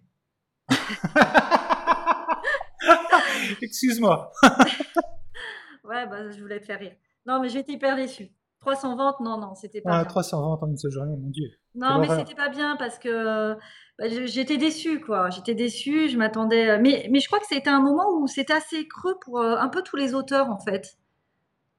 [3.62, 4.32] Excuse-moi.
[5.84, 6.96] ouais, bah, je voulais te faire rire.
[7.26, 8.30] Non, mais j'étais hyper déçue.
[8.62, 10.00] 300 ventes, non, non, c'était pas.
[10.00, 11.50] Ah, 300 ventes en une seule journée, mon Dieu.
[11.74, 13.56] Non, mais c'était pas bien parce que
[13.98, 15.30] bah, j'étais déçue, quoi.
[15.32, 16.78] J'étais déçue, je m'attendais.
[16.80, 19.68] Mais, mais je crois que c'était un moment où c'était assez creux pour euh, un
[19.68, 20.98] peu tous les auteurs, en fait.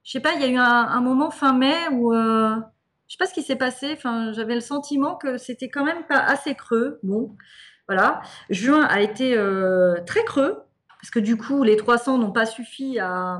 [0.03, 2.12] Je sais pas, il y a eu un, moment fin mai où.
[2.12, 2.57] Euh,
[3.07, 3.92] je sais pas ce qui s'est passé.
[3.92, 6.99] Enfin, j'avais le sentiment que c'était quand même pas assez creux.
[7.05, 7.37] Bon,
[7.87, 8.23] voilà.
[8.51, 10.64] Juin a été euh, très creux
[11.01, 13.38] parce que du coup, les 300 n'ont pas suffi à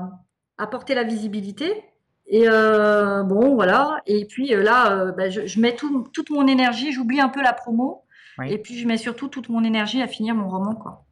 [0.57, 1.83] apporter la visibilité.
[2.27, 4.01] Et bon, voilà.
[4.05, 8.03] Et puis là, bah, je, mets toute mon énergie, j'oublie un peu la promo.
[8.45, 10.75] Et puis, je mets surtout toute mon énergie à finir mon roman.
[10.75, 11.05] Quoi.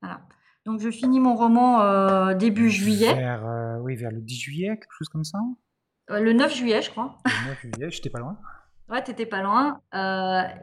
[0.00, 0.20] Voilà.
[0.66, 3.14] Donc, je finis mon roman euh, début juillet.
[3.14, 5.38] Vers, euh, oui, vers le 10 juillet, quelque chose comme ça
[6.10, 7.18] euh, Le 9 juillet, je crois.
[7.24, 8.38] Le 9 juillet, j'étais pas loin.
[8.88, 9.80] Ouais, t'étais pas loin.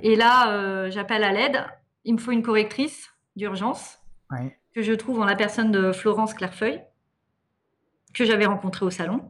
[0.01, 1.63] et là, j'appelle à l'aide.
[2.03, 3.99] Il me faut une correctrice d'urgence
[4.75, 6.81] que je trouve en la personne de Florence Clairefeuille,
[8.17, 9.21] que j'avais rencontrée au salon.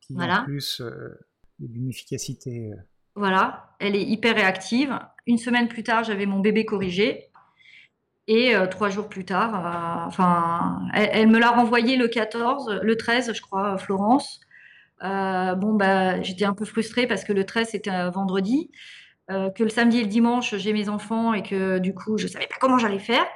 [0.00, 0.42] Qui, voilà.
[0.42, 0.82] En plus,
[1.58, 2.72] d'une efficacité
[3.14, 4.98] voilà, elle est hyper réactive.
[5.26, 7.28] Une semaine plus tard, j'avais mon bébé corrigé.
[8.28, 12.96] Et euh, trois jours plus tard, euh, enfin, elle, me l'a renvoyé le 14, le
[12.96, 14.40] 13, je crois, Florence.
[15.02, 18.70] Euh, bon, bah, j'étais un peu frustrée parce que le 13, c'était un vendredi.
[19.28, 22.46] que le samedi et le dimanche, j'ai mes enfants et que du coup, je savais
[22.46, 23.26] pas comment j'allais faire.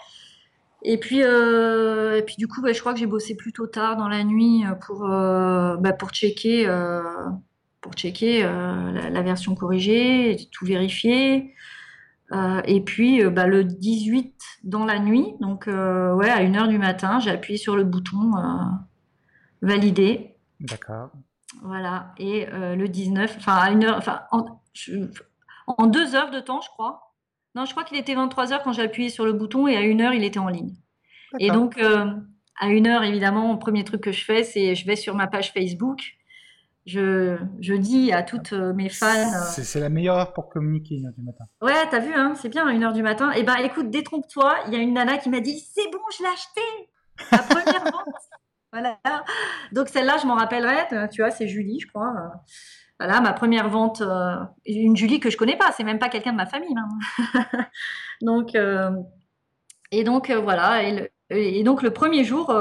[0.84, 4.08] Et puis, et puis du coup, bah, je crois que j'ai bossé plutôt tard dans
[4.08, 6.66] la nuit pour, bah, pour checker
[7.84, 11.54] pour checker euh, la, version corrigée, tout vérifier.
[12.32, 16.78] Euh, et puis euh, bah, le 18 dans la nuit, donc ouais, à 1h du
[16.78, 18.32] matin, j'ai appuyé sur le bouton
[19.60, 20.34] valider.
[20.60, 21.10] D'accord.
[21.62, 22.14] Voilà.
[22.16, 27.03] Et le 19, enfin à une heure, enfin en, deux heures de temps, je crois.
[27.54, 29.82] Non, je crois qu'il était 23 heures quand j'ai appuyé sur le bouton et à
[29.82, 30.74] une heure, il était en ligne.
[31.38, 34.96] Et donc, à une heure, évidemment, le premier truc que je fais, c'est je vais
[34.96, 36.16] sur ma page Facebook
[36.86, 39.06] je, je, dis à toutes euh, mes fans.
[39.06, 41.44] Euh, c'est la meilleure heure pour communiquer, 1h du matin.
[41.62, 43.32] Ouais, t'as vu, hein, c'est bien, 1h du matin.
[43.32, 45.98] Et eh ben écoute, détrompe-toi, il y a une nana qui m'a dit C'est bon,
[46.16, 46.60] je l'ai acheté
[47.32, 48.14] La première vente
[48.72, 48.98] Voilà.
[49.72, 52.12] Donc celle-là, je m'en rappellerai, tu vois, c'est Julie, je crois.
[53.00, 56.32] Voilà, ma première vente, euh, une Julie que je connais pas, c'est même pas quelqu'un
[56.32, 56.74] de ma famille.
[56.76, 57.66] Hein.
[58.22, 58.56] donc,
[59.90, 62.54] et donc voilà, et, et, donc le premier jour,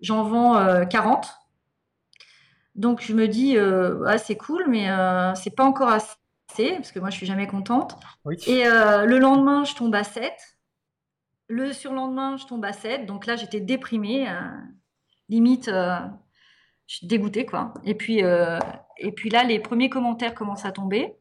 [0.00, 1.40] j'en vends 40.
[2.80, 6.92] Donc je me dis, euh, ah, c'est cool, mais euh, c'est pas encore assez, parce
[6.92, 7.98] que moi je suis jamais contente.
[8.46, 10.32] Et euh, le lendemain, je tombe à 7.
[11.48, 13.06] Le surlendemain, je tombe à 7.
[13.06, 14.26] Donc là, j'étais déprimée.
[15.28, 16.08] limite, je
[16.86, 17.74] suis dégoûtée, quoi.
[17.84, 18.22] Et puis,
[19.00, 21.14] et puis là, les premiers commentaires commencent à tomber.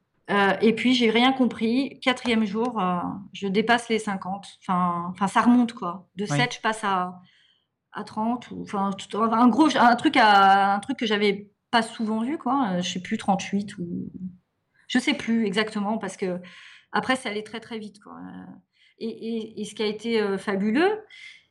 [0.62, 2.00] et puis, j'ai rien compris.
[2.02, 2.82] Quatrième jour,
[3.34, 4.46] je dépasse les 50.
[4.62, 6.08] Enfin, enfin ça remonte, quoi.
[6.15, 7.22] De 7, je passe à
[7.92, 12.22] à 30 ou enfin un gros un truc à un truc que j'avais pas souvent
[12.22, 14.12] vu quoi euh, je sais plus 38 ou
[14.88, 16.39] je sais plus exactement parce que
[16.92, 18.15] après ça allait très très vite quoi
[19.00, 21.02] et, et, ce qui a été euh, fabuleux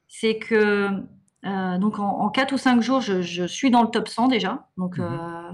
[0.06, 0.90] c'est que
[1.44, 4.28] euh, donc en, en, 4 ou 5 jours je, je, suis dans le top 100
[4.28, 5.52] déjà donc mmh euh,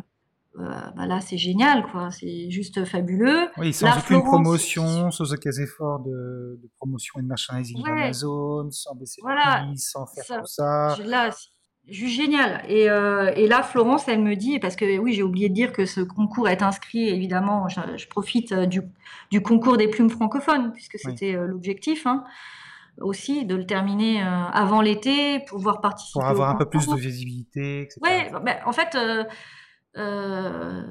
[0.56, 2.10] bah là, c'est génial, quoi.
[2.10, 3.48] C'est juste fabuleux.
[3.56, 7.90] Oui, sans aucune promotion, sans aucun effort de, de promotion et de merchandising ouais.
[7.90, 9.64] Amazon, sans baisser voilà.
[9.66, 10.96] prix, sans faire tout ça.
[11.04, 11.30] Là,
[11.88, 12.62] juste génial.
[12.68, 15.72] Et, euh, et, là, Florence, elle me dit, parce que oui, j'ai oublié de dire
[15.72, 18.82] que ce concours est inscrit, évidemment, je, je profite euh, du,
[19.30, 21.48] du, concours des plumes francophones, puisque c'était oui.
[21.48, 22.06] l'objectif.
[22.06, 22.24] Hein,
[23.00, 26.20] aussi de le terminer euh, avant l'été pour pouvoir participer.
[26.20, 28.00] Pour avoir un peu plus de visibilité, etc.
[28.02, 29.24] Ouais, bah, en fait, euh,
[29.96, 30.83] euh,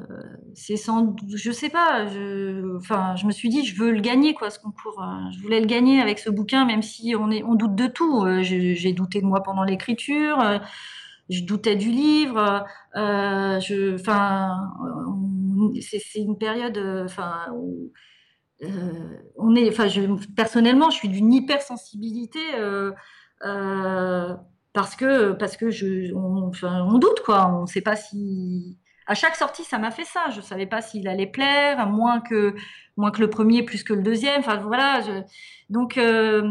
[0.55, 2.07] c'est je sais pas.
[2.07, 5.01] Je, enfin, je me suis dit, je veux le gagner, quoi, ce concours.
[5.01, 5.29] Hein.
[5.35, 8.23] Je voulais le gagner avec ce bouquin, même si on est, on doute de tout.
[8.23, 10.39] Euh, j'ai douté de moi pendant l'écriture.
[10.39, 10.59] Euh,
[11.29, 12.65] je doutais du livre.
[12.95, 14.71] je, enfin,
[15.81, 17.91] c'est une période, enfin, où,
[19.37, 19.87] on est, enfin,
[20.35, 22.39] personnellement, je suis d'une hypersensibilité.
[24.73, 29.15] parce que parce que je enfin, on doute quoi on ne sait pas si à
[29.15, 30.29] chaque sortie, ça m'a fait ça.
[30.35, 32.55] Je savais pas s'il allait plaire, moins que
[32.95, 34.39] moins que le premier, plus que le deuxième.
[34.39, 35.01] Enfin voilà.
[35.69, 36.43] Donc euh,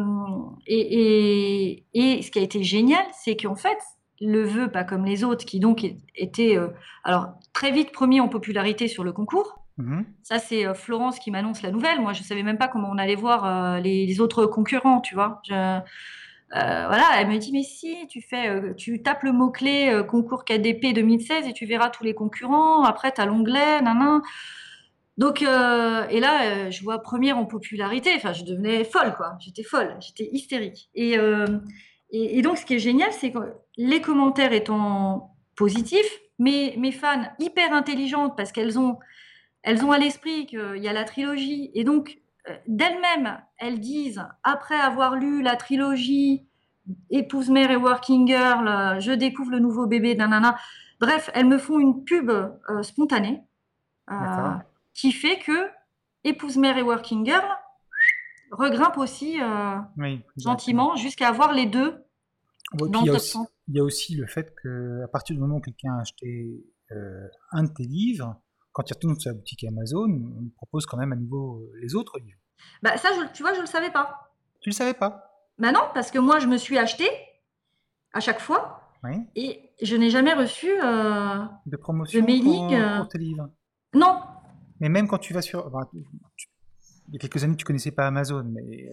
[0.66, 3.78] et, et, et ce qui a été génial, c'est qu'en fait,
[4.20, 5.84] le vœu pas comme les autres, qui donc
[6.14, 6.68] était euh,
[7.04, 9.58] alors très vite premier en popularité sur le concours.
[9.78, 10.04] Mhm.
[10.22, 12.00] Ça, c'est euh, Florence qui m'annonce la nouvelle.
[12.00, 15.40] Moi, je savais même pas comment on allait voir les, les, autres concurrents, tu vois.
[15.48, 15.80] Je,
[16.54, 19.88] euh, voilà, elle me dit mais si tu fais, euh, tu tapes le mot clé
[19.88, 22.84] euh, concours KDP 2016 et tu verras tous les concurrents.
[22.84, 24.20] Après, tu as l'onglet, nan.
[25.18, 25.46] Donc et
[26.20, 28.10] là, je vois première en popularité.
[28.16, 29.36] Enfin, je devenais folle quoi.
[29.40, 30.90] J'étais folle, j'étais hystérique.
[30.94, 31.16] Et,
[32.10, 33.38] et, donc, ce qui est génial, c'est que
[33.76, 38.98] les commentaires étant positifs, mais mes fans hyper intelligentes parce qu'elles ont
[39.62, 42.18] elles ont à l'esprit qu'il y a la trilogie et donc
[42.66, 46.46] d'elles-mêmes, elles disent, après avoir lu la trilogie
[47.10, 50.58] Épouse mère et Working Girl, euh, je découvre le nouveau bébé d'un nana.
[51.00, 53.42] Bref, elles me font une pub euh, spontanée
[54.94, 55.70] qui fait que
[56.24, 57.46] Épouse mère et Working Girl
[58.50, 59.38] regrimpe aussi
[60.36, 62.04] gentiment jusqu'à avoir les deux.
[62.74, 65.56] dans il, y a aussi, il y a aussi le fait qu'à partir du moment
[65.56, 66.62] où quelqu'un a acheté
[67.52, 68.38] un de tes livres,
[68.72, 71.94] quand il retourne sur la boutique Amazon, on propose quand même à nouveau euh, les
[71.94, 72.38] autres livres.
[72.82, 74.32] Bah ça, tu vois, je ne le savais pas.
[74.60, 75.30] Tu le savais pas?
[75.58, 77.08] Bah non, parce que moi, je me suis acheté
[78.12, 78.78] à chaque fois.
[79.34, 83.50] Et je n'ai jamais reçu euh, de promotion de mailing pour, euh, tes livres?
[83.94, 84.20] Non.
[84.78, 88.44] Mais même quand tu vas sur, il y a quelques années, tu connaissais pas Amazon,
[88.44, 88.88] mais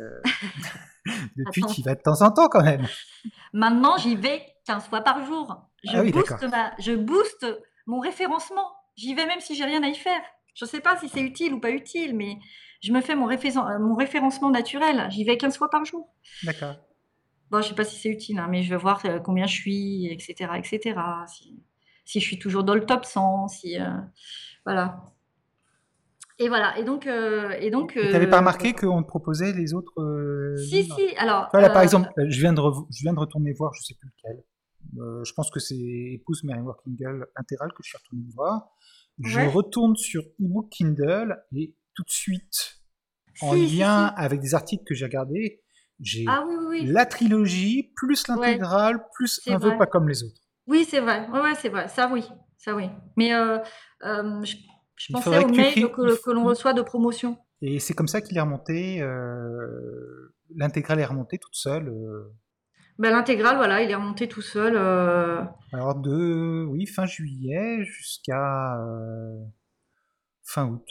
[1.38, 2.88] depuis, tu y vas de temps en temps quand même.
[3.54, 5.70] Maintenant, j'y vais 15 fois par jour.
[5.84, 6.72] Je, ah booste, ma...
[6.80, 7.46] je booste
[7.86, 8.79] mon référencement.
[9.00, 10.22] J'y vais même si j'ai rien à y faire.
[10.56, 12.38] Je ne sais pas si c'est utile ou pas utile, mais
[12.82, 13.30] je me fais mon,
[13.80, 15.08] mon référencement naturel.
[15.10, 16.14] J'y vais 15 fois par jour.
[16.44, 16.76] D'accord.
[17.50, 19.48] Bon, je ne sais pas si c'est utile, hein, mais je vais voir euh, combien
[19.48, 20.52] je suis, etc.
[20.58, 21.00] etc.
[21.28, 21.64] Si,
[22.04, 23.80] si je suis toujours dans le top 100, si.
[23.80, 23.88] Euh,
[24.66, 25.02] voilà.
[26.38, 26.78] Et voilà.
[26.78, 27.08] Et donc.
[27.08, 29.94] Euh, et donc tu n'avais pas remarqué qu'on te proposait les autres.
[30.58, 31.16] si, si.
[31.18, 31.48] Alors.
[31.54, 34.10] Voilà, par exemple, je viens, de je viens de retourner voir, je ne sais plus
[34.18, 34.44] lequel.
[34.96, 38.70] Je pense que c'est Épouse Mary Working Girl intégral que je suis retourné voir.
[39.24, 42.82] Je retourne sur ebook Kindle et tout de suite,
[43.42, 45.62] en lien avec des articles que j'ai regardés,
[46.00, 46.46] j'ai ah
[46.86, 50.42] la trilogie, plus l'intégrale, plus un vœu pas comme les autres.
[50.68, 51.28] Oui, c'est vrai.
[51.30, 51.88] Ouais, c'est vrai.
[51.88, 52.24] Ça, oui.
[52.58, 52.90] Ça, oui.
[53.18, 53.58] Mais euh,
[54.06, 57.38] euh, je, pensais au mail que, l'on reçoit de promotion.
[57.62, 59.02] Et c'est comme ça qu'il est remonté.
[59.02, 61.92] Euh, l'intégrale est remontée toute seule.
[63.00, 64.74] Ben, L'intégrale, voilà, il est remonté tout seul.
[64.76, 65.42] Euh...
[65.72, 69.40] Alors de oui, fin juillet jusqu'à euh,
[70.44, 70.86] fin août.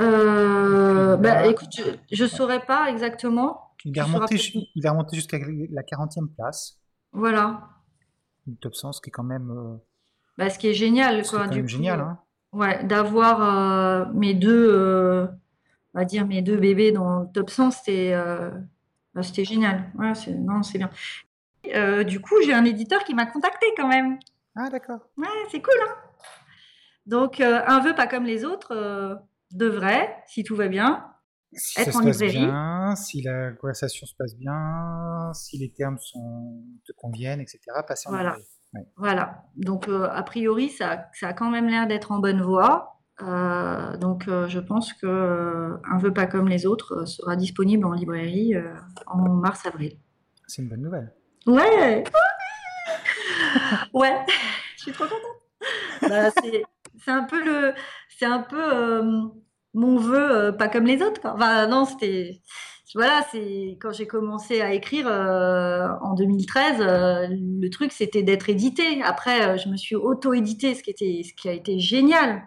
[0.00, 1.78] Euh, bah, écoute,
[2.10, 3.74] je ne saurais pas exactement.
[3.84, 4.36] Il est remonté,
[4.74, 6.78] il est remonté jusqu'à la 40e place.
[7.12, 7.68] Voilà.
[8.46, 9.50] Du top 100, ce qui est quand même.
[9.50, 9.76] Euh,
[10.38, 11.48] bah, ce qui est génial, quoi.
[11.48, 12.18] du génial, hein.
[12.52, 15.28] Ouais, d'avoir mes deux,
[15.92, 18.14] on va dire mes deux bébés dans le top 100, c'était
[19.18, 19.90] bah, c'était génial.
[19.98, 20.90] Ouais, non, c'est bien.
[21.74, 24.16] Euh, du coup, j'ai un éditeur qui m'a contacté quand même.
[24.54, 25.00] Ah, d'accord.
[25.16, 25.74] Ouais, c'est cool.
[25.82, 25.94] Hein
[27.06, 29.16] Donc, euh, un vœu pas comme les autres euh,
[29.50, 31.12] devrait, si tout va bien,
[31.76, 32.46] être en librairie.
[32.46, 38.08] Bien, si la conversation se passe bien, si les termes sont, te conviennent, etc., passer
[38.08, 38.36] en voilà.
[38.36, 38.88] librairie.
[38.96, 39.42] Voilà.
[39.56, 42.97] Donc, a priori, ça, ça a quand même l'air d'être en bonne voie.
[43.22, 47.84] Euh, donc, euh, je pense que euh, Un vœu pas comme les autres sera disponible
[47.84, 48.54] en librairie
[49.06, 49.98] en mars-avril.
[50.46, 51.12] C'est une bonne nouvelle.
[51.46, 52.04] Ouais.
[53.92, 54.24] ouais.
[54.76, 56.08] Je suis trop contente.
[56.08, 56.30] Bah,
[57.04, 57.74] c'est un peu le,
[58.08, 59.02] c'est un peu
[59.74, 61.20] mon vœu pas comme les autres.
[61.20, 61.34] Quoi.
[61.34, 62.40] Enfin, non, c'était
[62.94, 66.76] voilà, c'est quand j'ai commencé à écrire en 2013,
[67.30, 69.02] le truc c'était d'être édité.
[69.02, 72.42] Après, je me suis auto-édité, ce qui était, ce qui a été génial.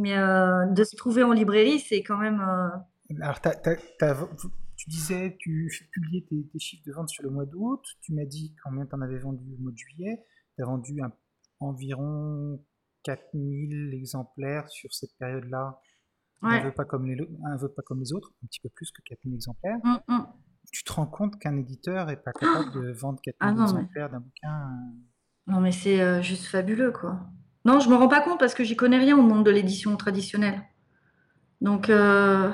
[0.00, 2.40] Mais euh, de se trouver en librairie, c'est quand même.
[2.40, 3.38] Euh, Alors,
[4.76, 7.84] tu disais, tu publiais tes, tes, chiffres de vente sur le mois d'août.
[8.00, 10.24] Tu m'as dit combien tu en avais vendu au mois de juillet.
[10.56, 11.00] Tu as vendu
[11.60, 12.64] environ
[13.02, 15.78] 4000 exemplaires sur cette période-là.
[16.42, 19.02] Un, veut pas comme les, un pas comme les autres, un petit peu plus que
[19.02, 19.78] 4000 exemplaires.
[19.84, 20.26] Mm, mm.
[20.72, 24.20] Tu te rends compte qu'un éditeur n'est pas capable de vendre 4000 ah exemplaires d'un
[24.20, 27.20] bouquin euh Non, mais c'est juste fabuleux, quoi.
[27.64, 29.96] Non, je me rends pas compte parce que j'y connais rien au monde de l'édition
[29.96, 30.62] traditionnelle.
[31.60, 32.50] Donc, euh,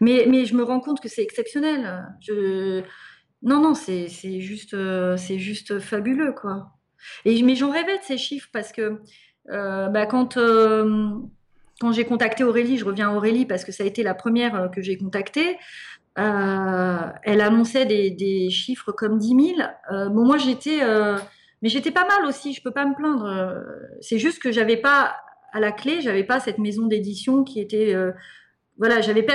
[0.00, 2.06] mais, je me rends compte que c'est exceptionnel.
[3.42, 4.08] Non, non, c'est
[4.40, 6.70] juste, euh, c'est juste fabuleux, quoi.
[7.24, 9.00] Et, mais j'en rêvais de ces chiffres parce que
[9.50, 10.38] euh, bah, quand,
[11.80, 14.70] quand j'ai contacté Aurélie, je reviens à Aurélie parce que ça a été la première
[14.74, 15.58] que j'ai contactée,
[16.16, 20.10] elle annonçait des, des, chiffres comme 10 000.
[20.10, 20.80] bon, moi, j'étais
[21.62, 23.64] mais j'étais pas mal aussi, je peux pas me plaindre.
[24.00, 25.16] C'est juste que j'avais pas
[25.52, 27.96] à la clé, j'avais pas cette maison d'édition qui était,
[28.78, 29.26] voilà, j'avais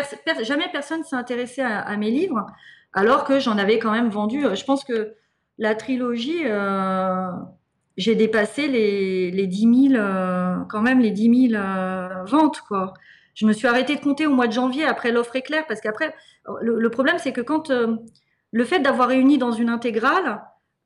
[0.44, 2.46] jamais personne s'est à, mes livres,
[2.94, 4.44] alors que j'en avais quand même vendu.
[4.54, 5.16] Je pense que
[5.58, 6.44] la trilogie,
[7.98, 10.04] j'ai dépassé les, les 10 000,
[10.70, 11.64] quand même les 10 000
[12.28, 12.94] ventes, quoi.
[13.34, 16.14] Je me suis arrêtée de compter au mois de janvier après l'offre éclair parce qu'après,
[16.62, 17.96] le, problème c'est que quand euh,
[18.52, 20.42] le fait d'avoir réuni dans une intégrale,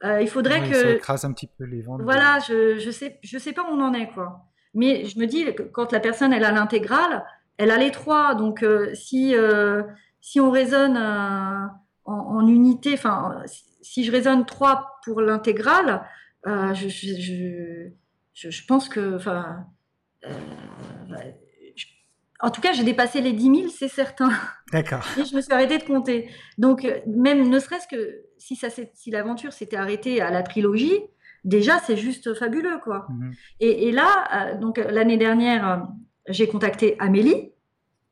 [0.06, 2.02] euh, il faudrait que ça écrase un petit peu les ventes.
[2.02, 4.46] Voilà, je je sais je sais pas où on en est quoi.
[4.74, 7.26] Mais je me dis que quand la personne elle a l'intégrale,
[7.58, 8.36] elle a les trois.
[8.36, 9.34] Donc euh, si
[10.22, 11.70] si on raisonne en,
[12.06, 13.44] en, unité, enfin
[13.82, 16.04] si je raisonne trois pour l'intégrale,
[16.46, 17.90] je, je,
[18.34, 19.66] je, je, pense que enfin
[22.46, 24.30] en tout cas, j'ai dépassé les 10 000, c'est certain.
[24.72, 25.04] D'accord.
[25.18, 26.30] Et je me suis arrêtée de compter.
[26.60, 31.00] Donc, euh, même ne serait-ce que si, ça, si l'aventure s'était arrêtée à la trilogie,
[31.44, 33.08] déjà, c'est juste fabuleux, quoi.
[33.10, 33.34] Mhm.
[33.62, 35.78] Et, là, euh, donc l'année dernière, euh,
[36.28, 37.52] j'ai contacté Amélie,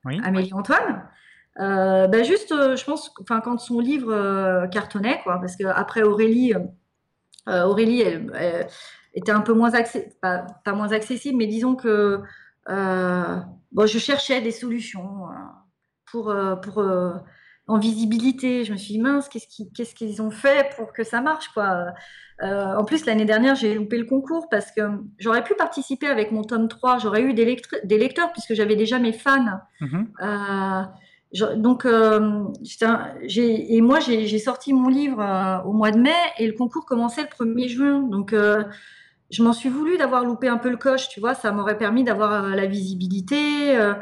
[0.04, 1.08] Amélie Antoine.
[1.56, 6.54] Bah, juste, je pense, enfin, quand son livre cartonnait, quoi, parce qu'après Aurélie,
[7.46, 8.68] Aurélie, elle,
[9.14, 12.22] était un peu moins accessible, pas, moins accessible, mais disons que
[12.68, 15.34] bon, je cherchais des solutions euh,
[16.12, 17.14] pour, euh, pour euh,
[17.68, 18.64] en visibilité.
[18.64, 21.88] Je me suis dit, mince, qu'est-ce qu'ils ont fait pour que ça marche quoi
[22.42, 24.82] En plus, l'année dernière, j'ai loupé le concours parce que
[25.18, 29.00] j'aurais pu participer avec mon tome 3, j'aurais eu des, des, lecteurs puisque j'avais déjà
[29.00, 29.60] mes fans.
[29.82, 31.62] Mm-hmm.
[31.62, 31.86] donc,
[33.38, 37.46] et moi, j'ai sorti mon livre au mois de mai et le concours commençait le
[37.46, 38.02] 1er juin.
[38.02, 38.36] Donc,
[39.34, 42.04] je m'en suis voulu d'avoir loupé un peu le coche, tu vois, ça m'aurait permis
[42.04, 43.96] d'avoir euh, la visibilité, euh,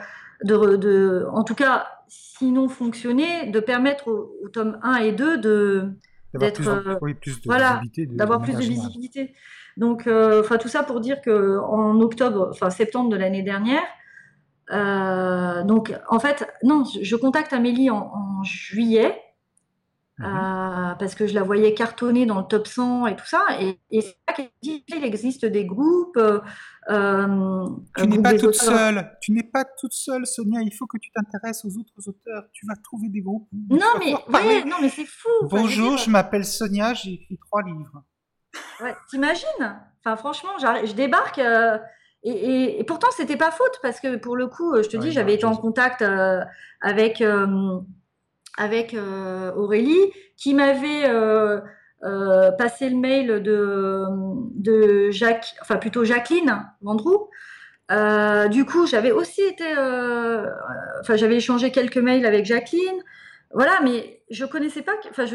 [0.44, 5.90] de, de, en tout cas, sinon fonctionner, de permettre au, tome 1 et 2 de
[6.34, 6.98] d'être euh,
[7.46, 9.34] voilà, d'avoir plus de visibilité.
[9.78, 13.84] Donc, enfin tout ça pour dire que en octobre, enfin septembre de l'année dernière,
[15.66, 19.18] donc en fait non, je contacte Amélie en juillet
[20.22, 20.28] Mhm.
[20.28, 23.42] Euh, parce que je la voyais cartonner dans le top 100 et tout ça.
[23.60, 26.18] Et, c'est ça qu'elle dit il existe des groupes.
[26.18, 26.40] Euh,
[26.90, 27.68] euh,
[27.98, 29.18] tu n'es pas toute seule.
[29.22, 30.62] Tu n'es pas toute seule, Sonia.
[30.62, 32.44] Il faut que tu t'intéresses aux autres auteurs.
[32.54, 33.48] Tu vas trouver des groupes.
[33.70, 34.12] Non, mais,
[34.66, 35.30] non, mais c'est fou.
[35.44, 36.94] Bonjour, je, m'appelle Sonia.
[36.94, 38.04] J'ai écrit trois livres.
[38.82, 39.82] Ouais, t'imagines?
[40.04, 41.42] Enfin, franchement, je débarque.
[42.24, 45.34] Et, et, pourtant, c'était pas faute parce que pour le coup, je te dis, j'avais
[45.34, 46.04] été en contact
[46.82, 47.24] avec
[48.58, 51.60] avec euh, Aurélie, qui m'avait euh,
[52.04, 54.06] euh, passé le mail de,
[54.56, 57.30] de Jacques, enfin plutôt Jacqueline Vendroux.
[58.50, 59.66] du coup, j'avais aussi été,
[61.02, 63.04] enfin, j'avais échangé quelques mails avec Jacqueline.
[63.54, 64.94] Voilà, mais je connaissais pas.
[65.10, 65.26] Enfin,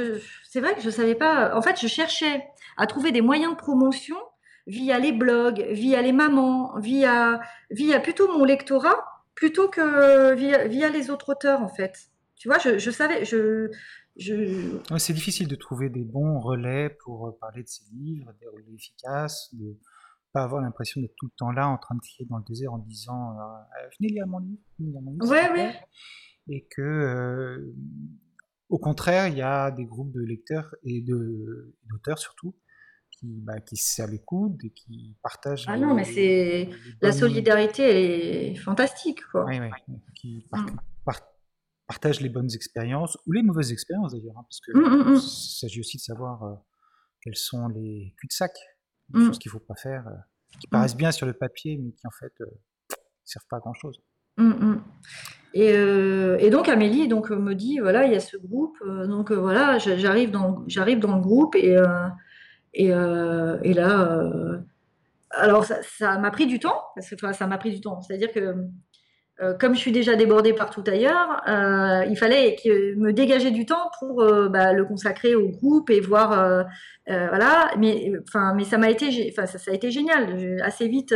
[0.44, 1.54] c'est vrai que je savais pas.
[1.54, 2.42] En fait, je cherchais
[2.78, 4.16] à trouver des moyens de promotion
[4.66, 7.40] via les blogs, via les mamans, via,
[7.70, 9.04] via plutôt mon lectorat,
[9.34, 12.08] plutôt que via, via les autres auteurs, en fait.
[12.36, 13.70] Tu vois, je, savais, je,
[14.16, 14.78] je...
[14.98, 18.74] c'est difficile de trouver des bons relais pour euh, parler de ces livres, des relais
[18.74, 19.78] efficaces, de
[20.32, 22.74] pas avoir l'impression d'être tout le temps là en train de crier dans le désert
[22.74, 25.30] en disant euh, venez lire mon livre, venez mon livre.
[25.30, 25.74] Ouais, ouais.
[26.48, 27.74] Et que, euh,
[28.68, 31.02] au contraire, il y a des groupes de lecteurs et
[31.90, 32.54] d'auteurs surtout
[33.12, 35.64] qui, bah, qui se servent les coudes et qui partagent.
[35.68, 36.68] Ah non, mais c'est
[37.00, 39.46] la solidarité est fantastique, quoi.
[39.46, 39.96] Oui, oui.
[40.14, 40.66] Qui mm
[41.86, 45.20] partage les bonnes expériences, ou les mauvaises expériences d'ailleurs, hein, parce que mmh, mmh, mmh.
[45.20, 46.54] s'agit aussi de savoir euh,
[47.22, 48.52] quels sont les cul-de-sac,
[49.14, 50.16] les choses qu'il ne faut pas faire, euh,
[50.60, 53.60] qui paraissent bien sur le papier, mais qui en fait ne euh, servent pas à
[53.60, 54.02] grand-chose.
[55.54, 58.76] Et, et, donc Amélie donc me dit voilà il y a ce groupe
[59.08, 61.74] donc voilà j'arrive dans j'arrive dans le groupe et
[62.74, 64.60] et, et, là
[65.30, 68.18] alors ça m'a pris du temps parce que ça m'a pris du temps c'est à
[68.18, 68.68] dire que
[69.42, 72.56] euh, comme je suis déjà débordée partout ailleurs, euh, il fallait
[72.96, 76.64] me dégager du temps pour euh, bah, le consacrer au groupe et voir,
[77.06, 77.70] voilà.
[77.78, 78.12] Mais
[78.54, 80.60] mais ça m'a été, ça, a été génial.
[80.62, 81.14] assez vite,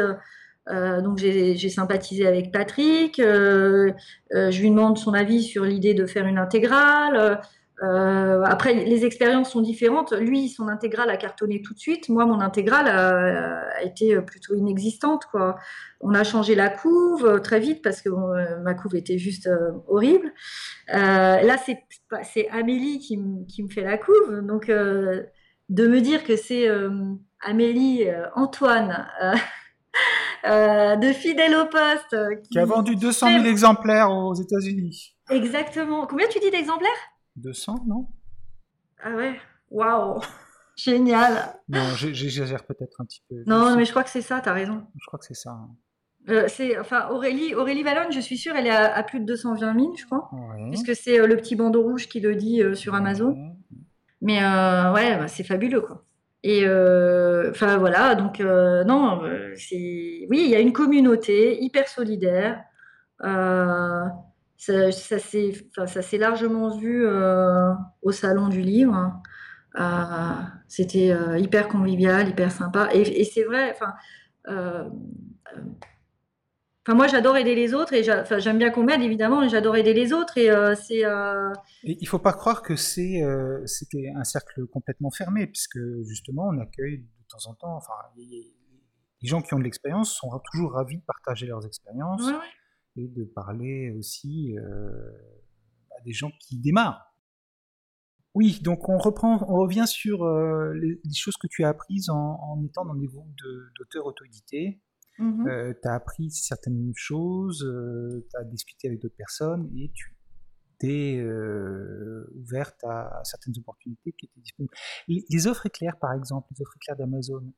[0.68, 3.16] donc j'ai sympathisé avec Patrick.
[3.18, 7.41] je lui demande son avis sur l'idée de faire une intégrale.
[7.83, 10.12] Euh, après, les expériences sont différentes.
[10.12, 12.09] Lui, son intégrale a cartonné tout de suite.
[12.09, 15.24] Moi, mon intégrale a, été plutôt inexistante.
[15.31, 15.57] Quoi.
[16.01, 19.49] On a changé la couve euh, très vite parce que euh, ma couve était juste
[19.89, 20.33] horrible.
[20.89, 21.57] là,
[22.22, 24.41] c'est Amélie qui, me fait la couve.
[24.43, 26.68] Donc, de me dire que c'est
[27.41, 29.07] Amélie Antoine.
[30.45, 32.16] de fidèle au poste.
[32.43, 35.16] Qui, qui a vendu 200 000 exemplaires aux États-Unis.
[35.31, 36.07] Exactement.
[36.07, 37.10] Combien tu dis d'exemplaires?
[37.37, 38.09] 200, non?
[39.03, 39.41] Ah ouais?
[39.70, 40.20] Waouh
[40.76, 43.43] Génial Non, j'exagère peut-être un petit peu.
[43.47, 44.87] Non, mais je crois que c'est ça, t'as raison.
[44.97, 45.51] Je crois que c'est ça.
[45.51, 46.47] Hein.
[46.49, 49.97] c'est, enfin, Aurélie, Aurélie Vallone, je suis sûre, elle est à, plus de 220 000,
[49.97, 50.31] je crois.
[50.70, 53.55] Puisque c'est le petit bandeau rouge qui le dit sur Amazon.
[54.22, 56.05] Mais ouais, bah, c'est fabuleux, quoi.
[56.43, 59.20] Et enfin voilà, donc non,
[59.57, 62.64] c'est oui, il y a une communauté hyper solidaire.
[64.61, 67.07] Ça, ça s'est largement vu
[68.03, 69.21] au salon du livre.
[70.69, 72.91] C'était hyper convivial, hyper sympa.
[72.93, 73.95] Et, c'est vrai, enfin.
[76.87, 79.95] Enfin, moi, j'adore aider les autres et j'aime bien qu'on m'aide, évidemment, et j'adore aider
[79.95, 80.37] les autres.
[80.37, 81.05] Et c'est.
[81.85, 87.27] Il faut pas croire que c'est un cercle complètement fermé, puisque justement, on accueille de
[87.29, 87.77] temps en temps.
[87.77, 88.53] Enfin, les
[89.23, 92.31] gens qui ont de l'expérience sont toujours ravis de partager leurs expériences
[93.05, 97.11] et de parler aussi à des gens qui démarrent.
[98.34, 102.62] Oui, donc on reprend, on revient sur euh, les, choses que tu as apprises en,
[102.64, 103.34] étant dans des groupes
[103.76, 104.80] d'auteurs auto-édités.
[105.18, 109.90] Mmh euh, tu as appris certaines choses, euh, tu as discuté avec d'autres personnes et
[109.92, 110.16] tu
[110.78, 111.22] t'es
[112.36, 114.72] ouverte à, certaines opportunités qui étaient disponibles.
[115.09, 117.53] Les, offres éclairs, par exemple, les offres éclairs d'Amazon,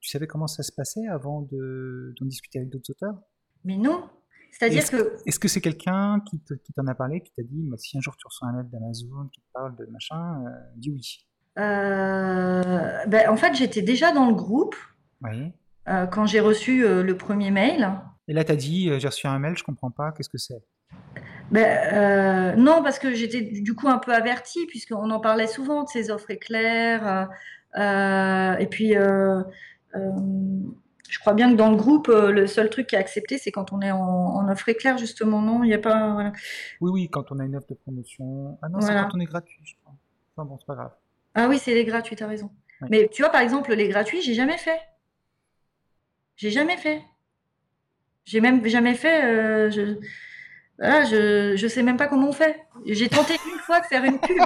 [0.00, 3.20] tu savais comment ça se passait avant d'en discuter avec d'autres auteurs?
[3.64, 4.08] Mais non,
[4.52, 5.16] c'est-à-dire que.
[5.26, 6.40] Est-ce que c'est quelqu'un qui,
[6.74, 9.40] t'en a parlé, qui t'a dit si un jour tu reçois un mail d'Amazon qui
[9.40, 11.26] te parle de machin, euh, dis oui
[11.58, 14.76] euh, ben, En fait, j'étais déjà dans le groupe
[15.24, 17.90] euh, quand j'ai reçu le premier mail.
[18.28, 20.62] Et là, tu as dit j'ai reçu un mail, je comprends pas, qu'est-ce que c'est?
[21.50, 25.88] Ben, non, parce que j'étais du coup un peu avertie, puisqu'on en parlait souvent de
[25.88, 27.28] ces offres éclairs.
[27.76, 28.94] et puis,
[31.08, 33.52] je crois bien que dans le groupe, euh, le seul truc qui est accepté, c'est
[33.52, 35.62] quand on est en, offre éclair, justement, non?
[35.62, 36.32] Il n'y a pas.
[36.80, 38.58] Oui, oui, quand on a une offre de promotion.
[38.62, 39.94] Ah non, c'est quand on est gratuit, je crois.
[40.34, 40.92] Enfin bon, c'est pas grave.
[41.34, 42.50] Ah oui, c'est les gratuits, as raison.
[42.90, 44.80] Mais tu vois, par exemple, les gratuits, j'ai jamais fait.
[46.36, 47.02] J'ai jamais fait.
[48.24, 49.24] J'ai même jamais fait.
[49.24, 49.98] Euh, je...
[50.78, 52.66] Voilà, je, je sais même pas comment on fait.
[52.84, 54.36] J'ai tenté une fois de faire une pub.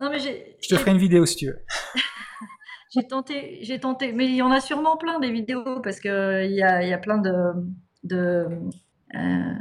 [0.00, 1.64] non, mais je te ferai une vidéo si tu veux.
[2.96, 6.46] J'ai tenté, j'ai tenté, mais il y en a sûrement plein des vidéos parce que
[6.46, 7.52] il y a, y a plein de,
[8.04, 8.46] de
[9.14, 9.54] euh,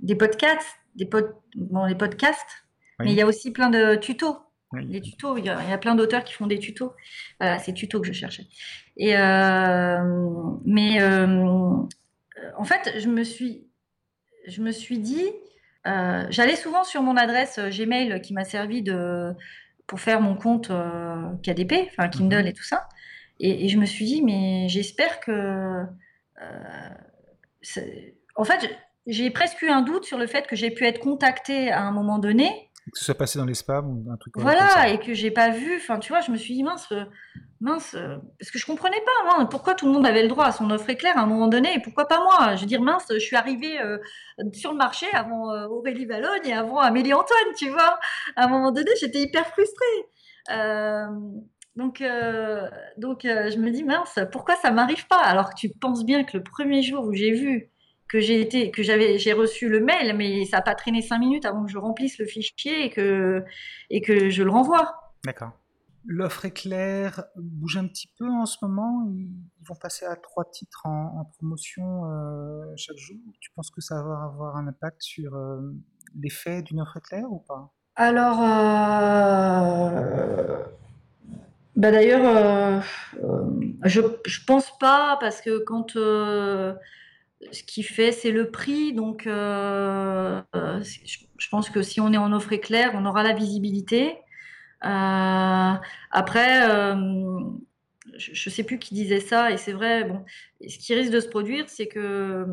[0.00, 2.64] des podcasts, des pod, bon, les podcasts,
[3.00, 4.38] mais il y a aussi plein de tutos.
[4.72, 6.92] Les tutos, il y, a, plein d'auteurs qui font des tutos.
[7.40, 8.46] Voilà, c'est tutos que je cherchais.
[8.96, 10.02] Et euh,
[10.64, 11.74] mais euh,
[12.56, 13.66] en fait, je me suis,
[14.46, 15.30] je me suis dit,
[15.84, 19.34] j'allais souvent sur mon adresse Gmail qui m'a servi de
[19.88, 22.46] pour faire mon compte euh, KDP, enfin Kindle mhm.
[22.46, 22.88] et tout ça.
[23.40, 25.84] Et, je me suis dit, mais j'espère que.
[26.42, 26.88] Euh,
[28.36, 28.70] en fait,
[29.06, 31.90] j'ai presque eu un doute sur le fait que j'ai pu être contactée à un
[31.90, 32.67] moment donné.
[32.92, 34.50] Que ce soit passé dans les spams ou un truc comme ça.
[34.50, 35.76] Voilà, et que j'ai pas vu.
[35.76, 36.92] Enfin, tu vois, je me suis dit, mince,
[37.60, 40.52] mince, euh, parce que je comprenais pas, pourquoi tout le monde avait le droit à
[40.52, 42.54] son offre éclair à un moment donné, et pourquoi pas moi?
[42.56, 43.98] Je veux dire, mince, je suis arrivée euh,
[44.52, 47.98] sur le marché avant euh, Aurélie Valogne et avant Amélie Antoine, tu vois?
[48.36, 49.86] À un moment donné, j'étais hyper frustrée.
[51.76, 52.02] donc,
[52.96, 55.20] donc je me dis, mince, pourquoi ça m'arrive pas?
[55.22, 57.70] Alors que tu penses bien que le premier jour où j'ai vu
[58.08, 61.18] que j'ai été, que j'avais, j'ai reçu le mail, mais ça n'a pas traîné cinq
[61.18, 63.44] minutes avant que je remplisse le fichier et que,
[63.90, 65.12] et que je le renvoie.
[65.24, 65.52] D'accord.
[66.06, 69.06] L'offre éclair bouge un petit peu en ce moment.
[69.12, 69.28] Ils,
[69.66, 73.18] vont passer à trois titres en, promotion euh, chaque jour.
[73.38, 75.58] Tu penses que ça va avoir un impact sur euh,
[76.18, 77.74] l'effet d'une offre éclair ou pas?
[77.96, 79.90] Alors, euh,
[81.76, 82.82] bah d'ailleurs,
[83.82, 85.98] je, je pense pas parce que quand
[87.52, 88.92] ce qui fait, c'est le prix.
[88.92, 90.42] Donc, je,
[91.38, 94.16] je pense que si on est en offre éclair, on aura la visibilité.
[94.84, 95.72] Euh,
[96.10, 96.94] après, euh,
[98.16, 100.24] je ne sais plus qui disait ça, et c'est vrai, bon,
[100.66, 102.46] ce qui risque de se produire, c'est que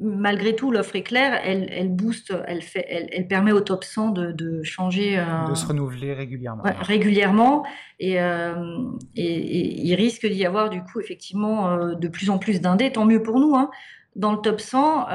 [0.00, 3.84] malgré tout, l'offre est claire, elle, elle booste, elle, fait, elle, elle, permet au top
[3.84, 5.18] 100 de, de changer.
[5.18, 6.62] Euh, de se renouveler régulièrement.
[6.80, 7.66] régulièrement,
[7.98, 13.04] et, et, il risque d'y avoir du coup effectivement de plus en plus d'indés, tant
[13.04, 13.70] mieux pour nous, hein,
[14.16, 15.06] dans le top 100.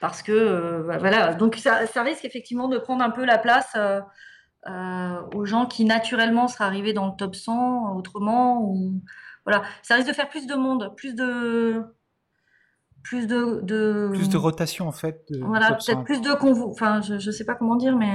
[0.00, 3.76] parce que voilà, donc ça, ça, risque effectivement de prendre un peu la place
[4.66, 8.62] euh, aux gens qui naturellement seraient arrivés dans le top 100 autrement.
[8.62, 9.02] Ou,
[9.44, 9.62] voilà.
[9.82, 11.82] Ça risque de faire plus de monde, plus de.
[13.02, 14.08] Plus de, de...
[14.14, 15.30] Plus de rotation en fait.
[15.42, 16.70] voilà, peut-être plus de convo.
[16.70, 18.14] Enfin, je ne sais pas comment dire, mais.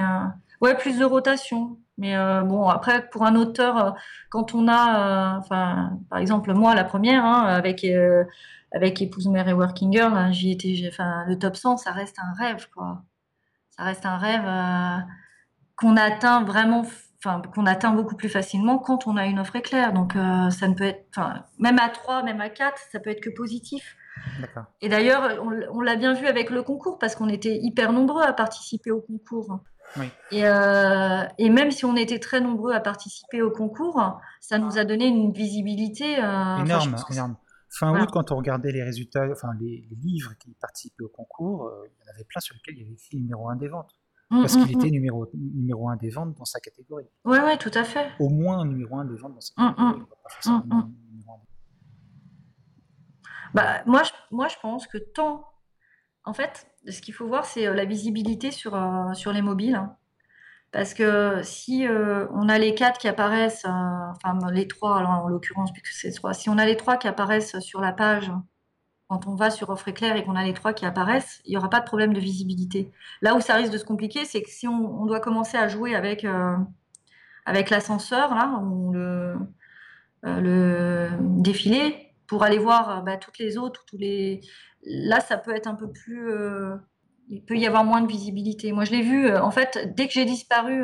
[0.61, 1.77] Euh, ouais, plus de rotation.
[1.97, 3.95] Mais euh, bon, après, pour un auteur,
[4.29, 5.37] quand on a.
[5.39, 7.85] Enfin, par exemple, moi, la première, hein, avec
[8.71, 12.17] avec Épouse Mère et Working Girl, hein, j'y étais, enfin, le top 100, ça reste
[12.19, 13.03] un rêve, quoi.
[13.71, 15.05] Ça reste un rêve
[15.75, 16.85] qu'on atteint vraiment
[17.23, 19.93] enfin, qu'on atteint beaucoup plus facilement quand on a une offre éclair.
[19.93, 23.09] Donc, euh, ça ne peut être, enfin, même à 3, même à 4, ça peut
[23.09, 23.95] être que positif.
[24.81, 25.41] Et d'ailleurs,
[25.71, 28.99] on, l'a bien vu avec le concours parce qu'on était hyper nombreux à participer au
[28.99, 29.61] concours.
[30.31, 34.77] Et, euh, et, même si on était très nombreux à participer au concours, ça nous
[34.77, 37.37] a donné une visibilité euh, énorme, énorme.
[37.69, 42.05] Fin août, quand on regardait les résultats, enfin les, livres qui participaient au concours, il
[42.05, 43.95] y en avait plein sur lesquels il y avait écrit numéro 1 des ventes.
[44.31, 44.91] Mmh, parce qu'il mmh, était mmh.
[44.91, 47.07] numéro, numéro 1 des ventes dans sa catégorie.
[47.25, 48.09] Oui, oui, tout à fait.
[48.19, 50.05] Au moins numéro 1 des ventes dans sa catégorie.
[53.53, 55.45] Bah, moi, je, moi, je pense que tant.
[56.25, 59.75] En fait, ce qu'il faut voir, c'est euh, la visibilité sur, euh, sur les mobiles.
[59.75, 59.95] Hein.
[60.71, 65.71] Parce que si euh, on a les quatre qui apparaissent, enfin les trois en l'occurrence,
[65.73, 68.31] puisque c'est trois, si on a les trois qui apparaissent sur la page
[69.07, 71.57] quand on va sur offre éclair et qu'on a les trois qui apparaissent, il n'y
[71.57, 72.91] aura pas de problème de visibilité.
[73.23, 75.95] Là où ça risque de se compliquer, c'est que si on, doit commencer à jouer
[75.95, 76.27] avec,
[77.45, 78.31] avec l'ascenseur,
[78.63, 79.33] ou le,
[80.21, 81.09] le
[81.41, 84.41] défilé, pour aller voir bah, toutes les autres, tous les...
[84.85, 86.31] là, ça peut être un peu plus...
[86.31, 86.75] Euh,
[87.29, 88.71] il peut y avoir moins de visibilité.
[88.71, 90.83] Moi, je l'ai vu, en fait, dès que j'ai disparu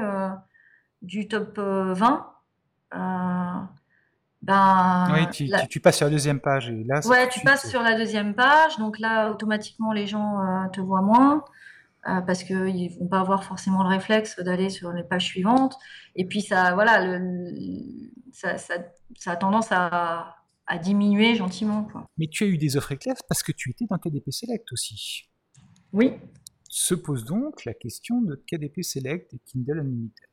[1.01, 2.31] du top 20,
[4.45, 6.69] ben, oui, tu, passes sur la deuxième page.
[6.69, 8.77] Et là, ouais, tu passes sur la deuxième page.
[8.77, 11.43] Donc là, automatiquement, les gens euh, te voient moins
[12.07, 15.75] euh, parce qu'ils ne vont pas avoir forcément le réflexe d'aller sur les pages suivantes.
[16.15, 17.55] Et puis, ça, voilà, le,
[18.33, 18.75] ça, ça,
[19.17, 20.35] ça, a tendance à,
[20.67, 21.83] à diminuer gentiment.
[21.83, 22.07] Quoi.
[22.17, 25.29] Mais tu as eu des offres éclairs parce que tu étais dans KDP Select aussi.
[25.93, 26.13] Oui.
[26.69, 30.25] Se pose donc la question de KDP Select et Kindle Unlimited.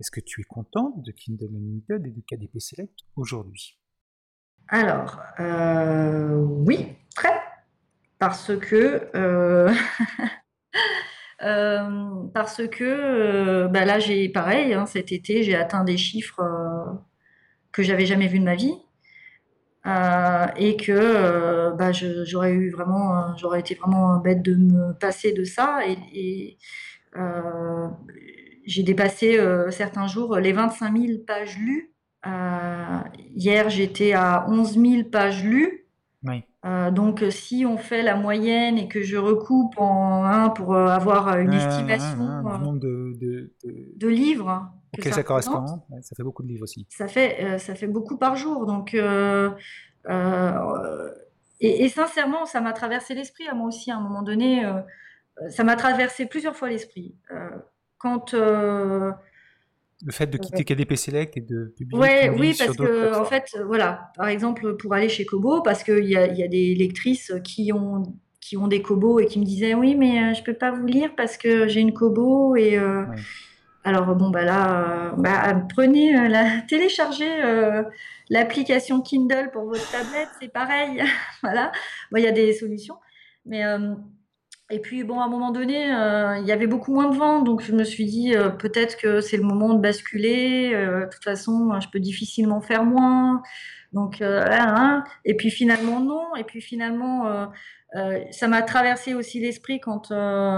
[0.00, 3.78] Est-ce que tu es contente de Kindle Unlimited et de KDP Select aujourd'hui?
[4.68, 7.40] Alors, euh, oui, très.
[8.18, 9.08] Parce que.
[9.14, 9.72] Euh,
[11.42, 16.42] euh, parce que bah là, j'ai pareil, hein, cet été, j'ai atteint des chiffres
[17.70, 18.74] que j'avais jamais vus de ma vie.
[19.84, 25.80] Et que bah, j'aurais eu vraiment, j'aurais été vraiment bête de me passer de ça.
[25.86, 26.58] Et,
[28.64, 31.92] j'ai dépassé euh, certains jours les 25 000 pages lues.
[32.26, 33.00] Euh,
[33.34, 35.80] hier, j'étais à 11 000 pages lues.
[36.64, 41.38] Euh, donc, si on fait la moyenne et que je recoupe en un pour avoir
[41.38, 43.52] une estimation nombre de,
[43.96, 46.86] de, livres, que ça, correspond, ça fait beaucoup de livres aussi.
[46.90, 48.66] Ça fait, ça fait beaucoup par jour.
[48.66, 49.50] Donc, et,
[51.60, 54.64] et, sincèrement, ça m'a traversé l'esprit à moi aussi à un moment donné.
[55.48, 57.14] ça m'a traversé plusieurs fois l'esprit
[58.04, 59.12] quand euh,
[60.04, 63.56] le fait de quitter KDP Select et de publier ouais, oui parce que en fait
[63.66, 67.32] voilà par exemple pour aller chez Kobo parce qu'il y a, y a des lectrices
[67.42, 68.02] qui ont
[68.42, 70.70] qui ont des Kobo et qui me disaient oui mais je euh, je peux pas
[70.70, 73.06] vous lire parce que j'ai une Kobo et euh,
[73.84, 77.30] alors bon bah là bah, prenez la téléchargez
[78.30, 81.02] l'application Kindle pour votre tablette c'est pareil
[81.42, 81.70] voilà
[82.16, 82.96] il y a des solutions
[83.46, 83.62] mais
[84.70, 87.44] et puis, bon, à un moment donné, euh, il y avait beaucoup moins de ventes,
[87.44, 90.72] donc je me suis dit euh, peut-être que c'est le moment de basculer.
[90.74, 93.42] Euh, de toute façon, je peux difficilement faire moins.
[93.92, 95.04] Donc, hein.
[95.24, 96.34] et puis finalement, non.
[96.36, 97.52] Et puis finalement,
[98.32, 100.12] ça m'a traversé aussi l'esprit quand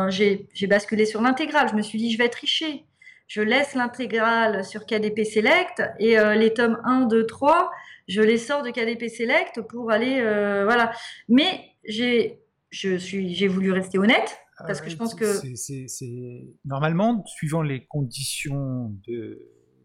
[0.08, 1.68] j'ai basculé sur l'intégrale.
[1.68, 2.85] Je me suis dit, je vais tricher.
[3.26, 7.70] Je laisse l'intégrale sur KDP Select et les tomes 1, 2, 3,
[8.06, 10.20] je les sors de KDP Select pour aller.
[10.64, 10.92] voilà.
[11.28, 17.24] Mais j'ai je suis, j'ai voulu rester honnête parce que je pense que c'est normalement
[17.26, 19.40] suivant les conditions de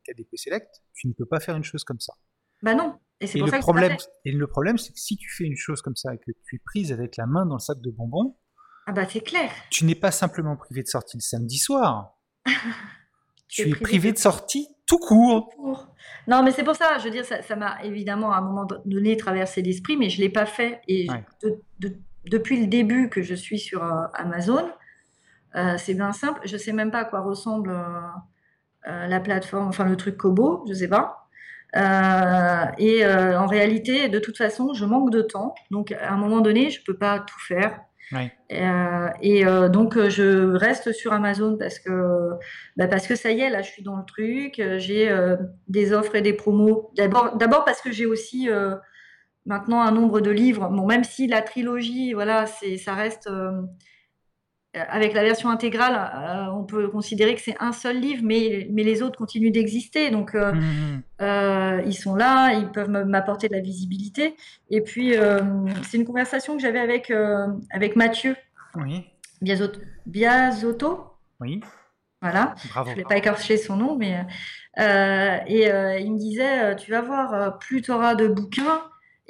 [0.06, 2.14] KDP Select, tu ne peux pas faire une chose comme ça.
[2.64, 2.98] Bah non.
[3.20, 5.82] Et pour le ça problème, et le problème, c'est que si tu fais une chose
[5.82, 8.38] comme ça et que tu es prise avec la main dans le sac de bonbons,
[8.88, 9.52] ah bah c'est clair.
[9.70, 12.18] Tu n'es pas simplement privé de sortie le samedi soir.
[13.52, 15.49] tu es privé de sortie tout court.
[16.28, 19.18] Non, mais c'est pour ça, je veux dire, ça m'a évidemment à un moment donné
[19.18, 20.82] traversé l'esprit, mais je ne l'ai pas fait.
[20.88, 21.08] Et
[21.41, 21.93] de,
[22.26, 24.70] depuis le début que je suis sur euh, Amazon.
[25.56, 26.39] Euh, c'est bien simple.
[26.45, 30.74] Je sais même pas à quoi ressemble euh, la plateforme, enfin le truc Kobo, je
[30.74, 31.28] sais pas.
[32.78, 35.56] et en réalité, de toute façon, je manque de temps.
[35.72, 37.82] Donc, à un moment donné, je peux pas tout faire.
[38.49, 42.32] Et donc, je reste sur Amazon parce que,
[42.78, 44.62] bah, parce que ça y est, là, je suis dans le truc.
[44.78, 45.14] J'ai
[45.68, 46.91] des offres et des promos.
[46.95, 48.49] D'abord, parce que j'ai aussi
[49.45, 50.70] maintenant un nombre de livres.
[50.70, 53.62] Bon, même si la trilogie, voilà, c'est, ça reste euh,
[54.74, 58.84] avec la version intégrale, euh, on peut considérer que c'est un seul livre, mais, mais
[58.84, 60.09] les autres continuent d'exister.
[60.11, 61.84] Donc, euh, mmh, mmh.
[61.86, 64.36] ils sont là, ils peuvent m'apporter de la visibilité.
[64.69, 65.13] Et puis,
[65.84, 67.11] c'est une conversation que j'avais avec,
[67.72, 68.36] avec Mathieu
[68.76, 69.05] oui.
[70.05, 71.03] Biazotto.
[71.39, 71.61] Oui.
[72.22, 72.53] Voilà.
[72.69, 72.91] Bravo.
[72.91, 74.26] Je ne vais pas écorcher son nom, mais
[74.80, 78.28] euh, et euh, il me disait, euh, tu vas voir, euh, plus tu auras de
[78.28, 78.82] bouquins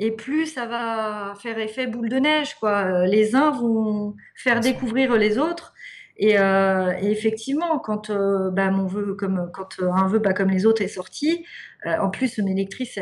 [0.03, 2.83] et plus ça va faire effet boule de neige, quoi.
[2.85, 5.73] Euh, Les uns vont faire découvrir les autres.
[6.17, 10.49] Et, euh, et effectivement, quand euh, bah, mon vœu, comme quand un vœu pas comme
[10.49, 11.45] les autres est sorti,
[11.85, 12.99] euh, en plus mes lectrices,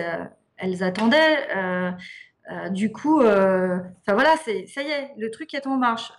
[0.58, 1.38] elles attendaient.
[2.72, 6.12] du coup, enfin voilà, c'est ça y est, le truc est en marche.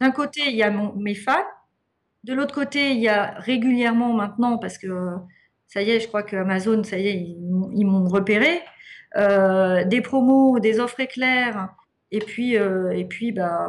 [0.00, 1.46] D'un côté, il y a mon- mes fans.
[2.24, 4.88] De l'autre côté, il y a régulièrement maintenant, parce que
[5.68, 8.60] ça y est, je crois que Amazon, ça y est, ils, m'ont- ils m'ont repéré,
[9.16, 11.68] des promos, des offres éclairs,
[12.10, 13.68] et puis, euh, et puis, bah,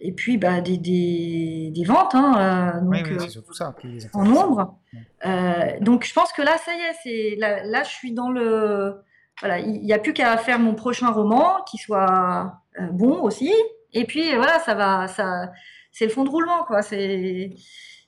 [0.00, 3.52] et puis, bah, des, des, des ventes, hein, euh, donc, Oui, oui, euh, c'est surtout
[3.54, 3.74] ça.
[3.80, 4.78] qui les en nombre.
[5.26, 8.30] Euh, donc je pense que là, ça y est, c'est là, là, je suis dans
[8.30, 9.02] le
[9.40, 13.52] voilà, il n'y a plus qu'à faire mon prochain roman qui soit euh, bon aussi.
[13.92, 15.50] Et puis voilà, ça va, ça,
[15.90, 16.82] c'est le fond de roulement quoi.
[16.82, 17.54] C'est,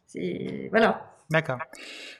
[0.07, 1.03] c'est voilà.
[1.31, 1.59] D'accord.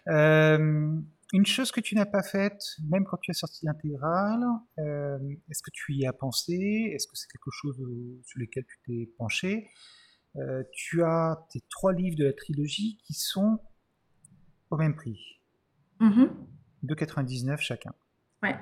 [0.09, 0.93] Euh,
[1.33, 4.43] une chose que tu n'as pas faite, même quand tu as sorti l'intégrale,
[4.79, 5.19] euh,
[5.49, 6.55] est-ce que tu y as pensé?
[6.95, 9.69] Est-ce que c'est quelque chose euh, sur lequel tu t'es penché?
[10.37, 13.59] Euh, Tu as tes trois livres de la trilogie qui sont
[14.71, 15.19] au même prix,
[16.01, 16.31] Mhm.
[16.85, 17.93] 2,99 chacun.
[18.43, 18.57] Ouais.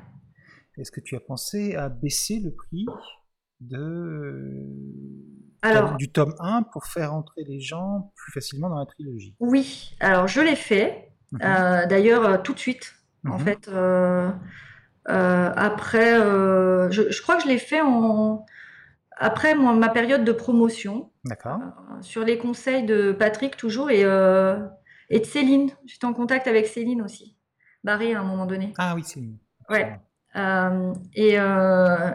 [0.79, 2.87] Est-ce que tu as pensé à baisser le prix
[3.61, 4.67] de,
[5.63, 9.37] Alors du tome 1 pour faire entrer les gens plus facilement dans la trilogie?
[9.41, 11.08] Oui, alors je l'ai fait.
[11.43, 12.95] Euh, D'ailleurs euh, tout de suite.
[13.27, 13.45] En Mhm.
[13.45, 14.31] fait, euh,
[15.09, 16.17] après,
[16.91, 18.45] je, je crois que je l'ai fait en
[19.21, 21.11] après moi, ma période de promotion.
[21.27, 24.59] Euh, sur les conseils de Patrick toujours et, euh,
[25.11, 25.71] et de Céline.
[25.87, 27.37] J'étais en contact avec Céline aussi.
[27.85, 28.73] Barré à un moment donné.
[28.79, 29.37] Ah oui, une.
[29.69, 29.99] Ouais.
[30.37, 31.37] Euh, et,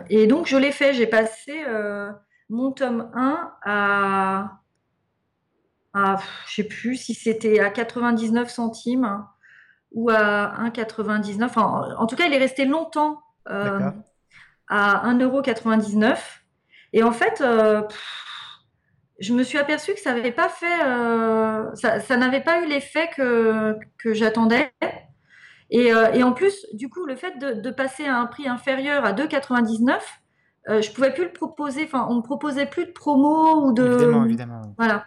[0.10, 0.94] et donc je l'ai fait.
[0.94, 1.54] J'ai passé
[2.50, 4.60] mon tome 1 à,
[5.94, 9.26] à pff, je sais plus si c'était à 99 centimes
[9.92, 11.44] ou à 1,99.
[11.46, 13.92] Enfin, en, en tout cas, il est resté longtemps euh,
[14.68, 16.18] à 1,99€.
[16.94, 18.04] Et en fait, euh, pff,
[19.20, 22.68] je me suis aperçue que ça n'avait pas fait, euh, ça, ça n'avait pas eu
[22.68, 24.72] l'effet que, que j'attendais.
[25.70, 28.48] Et, euh, et en plus, du coup, le fait de, de passer à un prix
[28.48, 30.00] inférieur à 2,99,
[30.70, 31.84] euh, je pouvais plus le proposer.
[31.86, 34.62] Enfin, on ne proposait plus de promo ou de Évidemment, évidemment.
[34.78, 35.06] voilà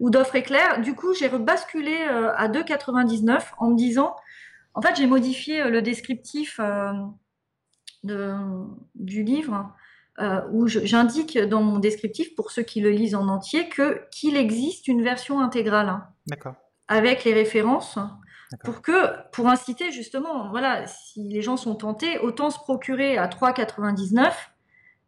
[0.00, 0.80] ou d'offres éclairs.
[0.80, 4.14] Du coup, j'ai rebasculé euh, à 2,99 en me disant,
[4.74, 6.92] en fait, j'ai modifié euh, le descriptif euh,
[8.04, 8.34] de,
[8.94, 9.72] du livre
[10.18, 14.36] euh, où j'indique dans mon descriptif pour ceux qui le lisent en entier que qu'il
[14.36, 16.54] existe une version intégrale D'accord.
[16.88, 17.98] avec les références
[18.64, 23.26] pour que pour inciter justement voilà si les gens sont tentés autant se procurer à
[23.26, 24.32] 3,99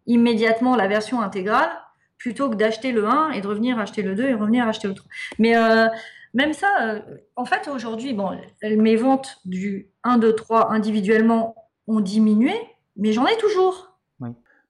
[0.07, 1.71] immédiatement la version intégrale
[2.19, 4.95] plutôt que d'acheter le 1 et de revenir acheter le 2 et revenir acheter le
[4.95, 5.09] 3
[5.39, 5.87] mais euh,
[6.35, 7.01] même ça euh,
[7.37, 12.53] en fait aujourd'hui bon mes ventes du 1 2 3 individuellement ont diminué
[12.97, 13.87] mais j'en ai toujours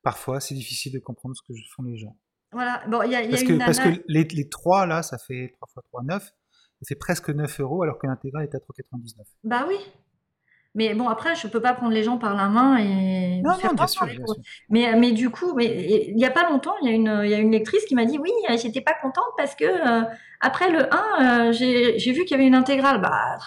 [0.05, 2.17] Parfois, c'est difficile de comprendre ce que font les gens.
[2.53, 4.49] voilà bon il y a, y a Parce que, une parce nana- que les, les
[4.49, 6.23] trois, là, ça fait 3 fois 3, 9.
[6.25, 6.33] Ça
[6.87, 9.25] fait presque 9 euros alors que l'intégrale est à 3,99.
[9.45, 9.75] Bah oui.
[10.75, 13.71] Mais bon, après, je peux pas prendre les gens par la main et Non, faire
[13.71, 14.37] non, bien sûr, bien sûr.
[14.69, 17.31] Mais, mais du coup, mais il y a pas longtemps, il y a une, il
[17.31, 20.05] y a une lectrice qui m'a dit oui, euh, j'étais pas contente parce que euh,
[20.41, 23.01] après le 1, euh, j'ai vu qu'il y avait une intégrale.
[23.01, 23.39] Bah,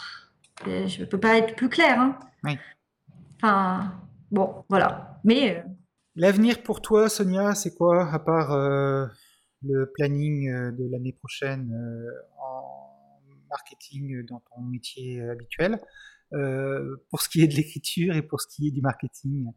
[0.68, 2.00] euh, je peux pas être plus claire.
[2.00, 2.20] Hein.
[2.44, 2.58] Oui.
[3.38, 3.94] Enfin,
[4.30, 5.20] bon, voilà.
[5.24, 5.62] Mais euh,
[6.16, 8.58] L'avenir pour toi, Sonia, c'est quoi À part
[9.64, 11.74] le planning de l'année prochaine
[12.38, 15.80] en marketing dans ton métier habituel,
[16.34, 19.52] euh, pour ce qui est de l'écriture et pour ce qui est du marketing,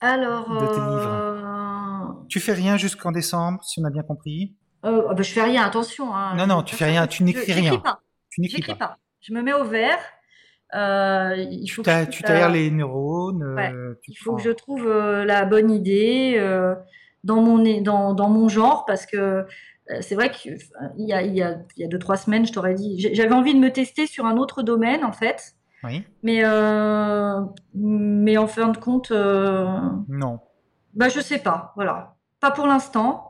[0.00, 4.54] alors, De tes euh, tu fais rien jusqu'en décembre, si on a bien compris
[4.84, 5.64] euh, bah, je fais rien.
[5.64, 6.14] Attention.
[6.14, 7.78] Hein, Non, non, tu fais rien, tu Je- n'écris rien.
[7.78, 8.00] pas.
[8.30, 8.76] Tu n'écris pas.
[8.76, 8.98] pas.
[9.20, 9.98] Je me mets au vert.
[10.74, 13.42] Euh, il faut Tu que je- tu t'aères les neurones.
[13.56, 13.72] ouais.
[13.72, 16.38] euh, tu Il faut que je trouve la bonne idée
[17.24, 19.44] dans, mon, dans, dans mon genre parce que
[20.00, 20.56] c'est vrai qu'il
[20.98, 23.32] y a, il y, a, il y a deux, trois semaines, je t'aurais dit, j'avais
[23.34, 25.54] envie de me tester sur un autre domaine en fait,
[25.84, 27.40] Oui mais, euh,
[27.74, 29.66] mais en fin de compte, euh,
[30.08, 30.40] Non.
[30.94, 32.16] bah, je sais pas, voilà.
[32.40, 33.24] Pas pour l'instant.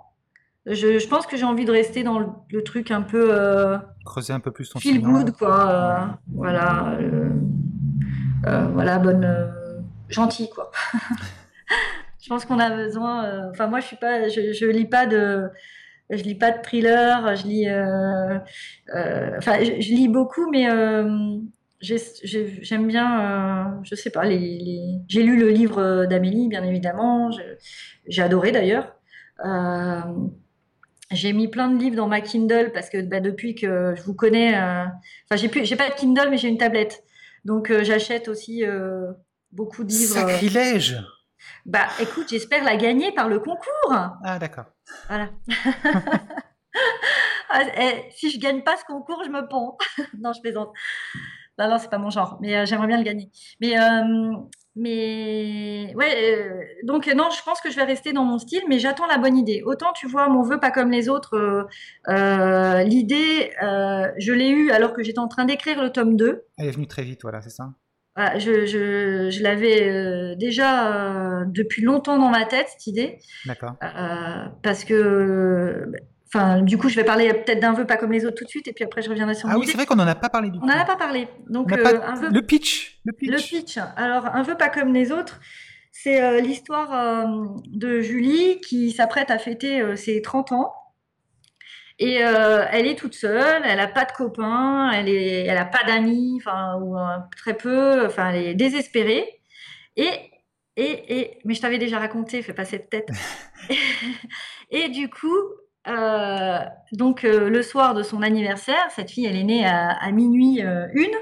[0.66, 3.78] Je, je pense que j'ai envie de rester dans le, le truc un peu euh,
[4.05, 5.70] Creuser un peu plus ton feel good, quoi.
[5.70, 6.99] euh, voilà.
[8.72, 9.24] voilà, bonne.
[9.24, 9.46] euh,
[10.09, 10.70] gentil, quoi.
[12.20, 13.49] je pense qu'on a besoin.
[13.51, 14.28] Enfin, moi, je suis pas.
[14.28, 15.49] Je, je lis pas de.
[16.11, 17.36] Je lis pas de thriller.
[17.36, 17.68] Je lis.
[17.68, 18.38] euh,
[18.94, 20.70] euh, Enfin, je, je lis beaucoup, mais.
[20.70, 21.38] euh,
[21.80, 26.48] j'ai- j'ai- J'aime bien, euh, je sais pas, les, les- j'ai lu le livre d'Amélie,
[26.48, 27.30] bien évidemment,
[28.06, 28.94] j'ai adoré d'ailleurs.
[29.44, 30.00] Euh,
[31.10, 34.14] j'ai mis plein de livres dans ma Kindle parce que bah, depuis que je vous
[34.14, 34.84] connais, euh,
[35.24, 37.02] enfin j'ai plus, j'ai pas de Kindle mais j'ai une tablette,
[37.44, 39.12] donc euh, j'achète aussi euh,
[39.52, 40.14] beaucoup de livres.
[40.14, 40.98] Sacrilège
[41.64, 43.94] Bah écoute, j'espère la gagner par le concours.
[44.24, 44.66] Ah d'accord.
[45.08, 45.30] Voilà.
[47.50, 49.78] Ah, eh, si je gagne pas ce concours, je me pends.
[50.20, 50.70] non, je plaisante.
[51.59, 53.30] Non, non, c'est pas mon genre, mais j'aimerais bien le gagner.
[53.61, 53.74] Mais
[54.80, 58.78] mais ouais, euh, donc non, je pense que je vais rester dans mon style, mais
[58.78, 59.61] j'attends la bonne idée.
[59.66, 61.64] Autant tu vois, mon vœu pas comme les autres, euh,
[62.09, 66.44] euh, l'idée, je l'ai eue alors que j'étais en train d'écrire le tome 2.
[66.59, 67.70] Elle est venue très vite, voilà, c'est ça
[68.36, 73.18] je, je, je l'avais déjà depuis longtemps dans ma tête, cette idée.
[73.46, 73.74] D'accord.
[74.62, 75.92] parce que
[76.32, 78.50] Enfin, du coup, je vais parler peut-être d'un vœu pas comme les autres tout de
[78.50, 79.48] suite, et puis après, je reviendrai sur.
[79.48, 80.64] Ah oui, c'est vrai qu'on n'en a pas parlé du tout.
[80.64, 81.26] On n'en a pas parlé.
[81.48, 82.28] Donc, euh, un vœu...
[82.30, 83.00] le pitch.
[83.04, 83.30] Le pitch.
[83.30, 83.78] Le pitch.
[83.96, 85.40] Alors, un vœu pas comme les autres,
[85.90, 90.74] c'est euh, l'histoire euh, de Julie qui s'apprête à fêter ses 30 ans.
[92.00, 96.40] Et elle est toute seule, elle n'a pas de copains, elle est, elle pas d'amis,
[96.40, 96.94] enfin ou
[97.36, 99.40] très peu, enfin elle est désespérée.
[99.96, 100.08] Et
[100.76, 103.08] et, et mais je t'avais déjà raconté, fais pas cette tête.
[104.70, 105.34] et du coup,
[105.89, 106.59] euh,
[106.93, 110.86] donc euh, le soir de son anniversaire, cette fille, elle est née à, minuit euh,
[110.93, 111.14] une,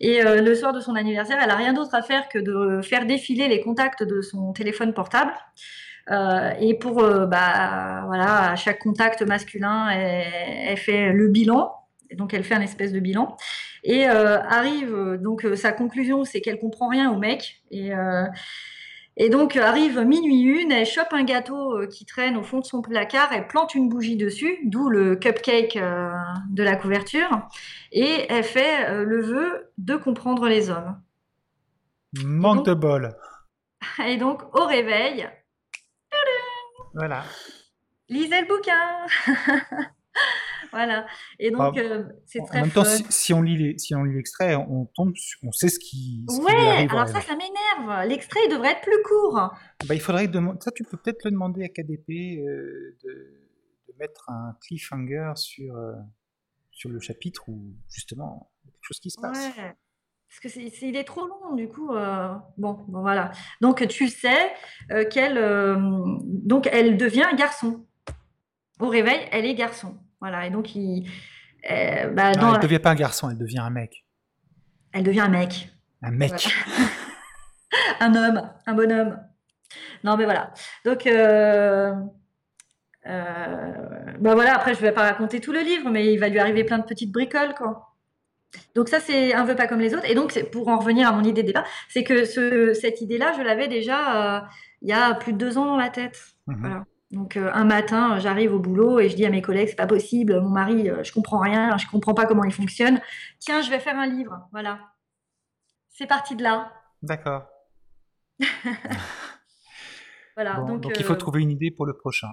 [0.00, 3.06] et le soir de son anniversaire, elle a rien d'autre à faire que de faire
[3.06, 5.32] défiler les contacts de son téléphone portable.
[6.60, 11.72] et pour, bah, voilà, à chaque contact masculin, elle, fait le bilan.
[12.16, 13.36] donc elle fait un espèce de bilan.
[13.84, 17.62] Et arrive, donc sa conclusion, c'est qu'elle comprend rien au mec.
[17.70, 17.90] Et
[19.16, 22.60] et donc euh, arrive minuit une, elle chope un gâteau euh, qui traîne au fond
[22.60, 26.10] de son placard, elle plante une bougie dessus, d'où le cupcake euh,
[26.50, 27.28] de la couverture,
[27.92, 31.00] et elle fait le vœu de comprendre les hommes.
[32.24, 33.14] Manque de bol.
[34.06, 35.28] Et donc au réveil,
[36.94, 37.22] voilà.
[38.08, 39.06] Lisez le bouquin.
[40.72, 41.06] voilà.
[41.38, 44.54] Et donc, euh, c'est très En même temps, si, on lit si on lit l'extrait,
[44.54, 45.12] on tombe,
[45.42, 46.24] on sait ce qui.
[46.28, 46.88] Ce ouais.
[46.90, 48.08] alors ça, ça m'énerve.
[48.08, 49.52] L'extrait devrait être plus court.
[49.86, 50.58] Bah, il faudrait demander.
[50.60, 53.36] Ça, tu peux peut-être le demander à KDP euh, de,
[53.98, 55.92] mettre un cliffhanger sur euh,
[56.70, 59.56] sur le chapitre où justement quelque chose qui se passe.
[59.56, 59.74] Ouais.
[60.28, 61.88] Parce que c'est, il est trop long, du coup.
[61.88, 63.32] bon, bon, voilà.
[63.60, 64.52] Donc, tu sais
[65.10, 65.34] qu'elle,
[66.22, 67.84] donc, elle devient garçon.
[68.78, 69.98] Au réveil, elle est garçon.
[70.20, 71.08] Voilà, et donc il.
[71.70, 74.04] Euh, bah, elle ne devient pas un garçon, elle devient un mec.
[74.92, 75.70] Elle devient un mec.
[76.02, 76.54] Un mec.
[78.00, 79.18] un homme, un bonhomme.
[80.02, 80.52] Non, mais voilà.
[80.84, 81.94] Donc, euh,
[83.06, 83.72] euh,
[84.18, 86.38] bah voilà, après, je ne vais pas raconter tout le livre, mais il va lui
[86.38, 87.94] arriver plein de petites bricoles, quoi.
[88.74, 90.10] Donc ça, c'est un vœu pas comme les autres.
[90.10, 93.32] Et donc, pour en revenir à mon idée de départ, c'est que ce, cette idée-là,
[93.36, 94.48] je l'avais déjà
[94.82, 96.18] il y a plus de deux ans dans la tête.
[96.46, 96.60] Mhm.
[96.60, 96.84] Voilà.
[97.10, 99.88] Donc euh, un matin, j'arrive au boulot et je dis à mes collègues, c'est pas
[99.88, 103.00] possible, mon mari, euh, je comprends rien, je comprends pas comment il fonctionne.
[103.40, 104.92] Tiens, je vais faire un livre, voilà.
[105.88, 106.72] C'est parti de là.
[107.02, 107.48] D'accord.
[110.36, 110.54] voilà.
[110.60, 112.28] donc, il faut euh, trouver une idée pour le prochain.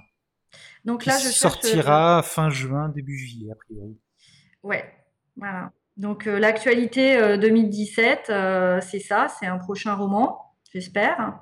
[0.86, 4.00] Donc là, je sortira fin juin, début juillet a priori.
[4.62, 4.94] Ouais,
[5.36, 5.72] voilà.
[5.98, 8.26] Donc l'actualité 2017,
[8.82, 11.40] c'est ça, c'est un prochain roman, j'espère.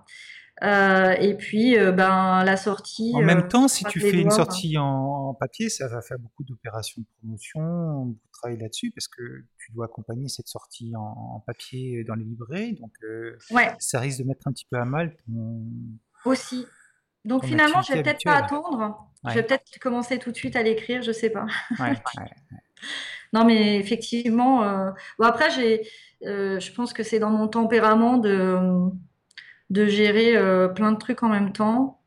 [0.64, 3.12] Euh, et puis, euh, ben, la sortie.
[3.14, 6.44] En même euh, temps, si tu fais une sortie en, papier, ça va faire beaucoup
[6.44, 9.22] d'opérations de promotion, beaucoup de travail là-dessus, parce que
[9.58, 12.80] tu dois accompagner cette sortie en, papier dans les librairies.
[12.80, 12.94] Donc,
[13.80, 15.16] ça risque de mettre un petit peu à mal
[16.24, 16.66] Aussi.
[17.26, 19.10] Donc, finalement, je vais peut-être pas attendre.
[19.28, 21.48] Je vais peut-être commencer tout de suite à l'écrire, je sais pas.
[23.34, 24.94] non, mais effectivement.
[25.20, 25.82] Bon, après, j'ai.
[26.22, 28.90] je pense que c'est dans mon tempérament de
[29.70, 32.02] de gérer euh, plein de trucs en même temps.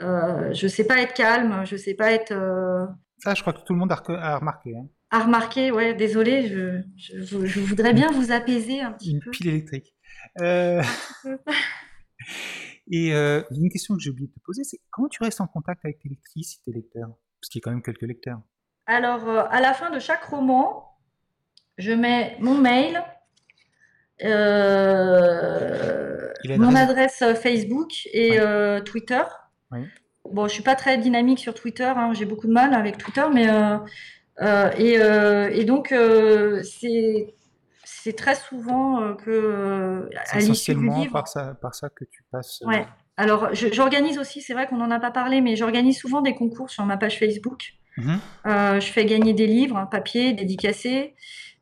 [0.00, 2.32] Euh, je sais pas être calme, je sais pas être.
[2.32, 2.86] Euh,
[3.18, 3.96] Ça, je crois que tout le monde a,
[4.38, 4.76] remarqué.
[4.76, 4.88] Hein.
[5.10, 5.94] A remarqué, ouais.
[5.94, 9.26] Désolé, je, je, voudrais bien vous apaiser un petit peu.
[9.26, 9.94] Une pile électrique.
[12.90, 15.84] Et une question que j'ai oublié de te poser, c'est comment tu restes en contact
[15.84, 17.08] avec tes lectrices et tes lecteurs?
[17.40, 18.40] Parce qu'il y a quand même quelques lecteurs.
[18.86, 20.92] Alors, à la fin de chaque roman,
[21.78, 23.00] je mets mon mail, euh,
[26.58, 29.22] mon adresse euh, Facebook et euh, Twitter.
[30.30, 33.24] Bon, je suis pas très dynamique sur Twitter, hein, j'ai beaucoup de mal avec Twitter,
[33.32, 33.48] mais
[34.78, 35.94] et, et, donc
[36.62, 37.34] c'est
[37.84, 42.62] c'est très souvent que à essentiellement par ça par ça que tu passes.
[42.66, 42.86] Ouais.
[43.16, 46.70] Alors j'organise aussi, c'est vrai qu'on n'en a pas parlé, mais j'organise souvent des concours
[46.70, 47.74] sur ma page Facebook.
[47.98, 48.20] Mhm.
[48.46, 51.14] je fais gagner des livres, papier, dédicacés.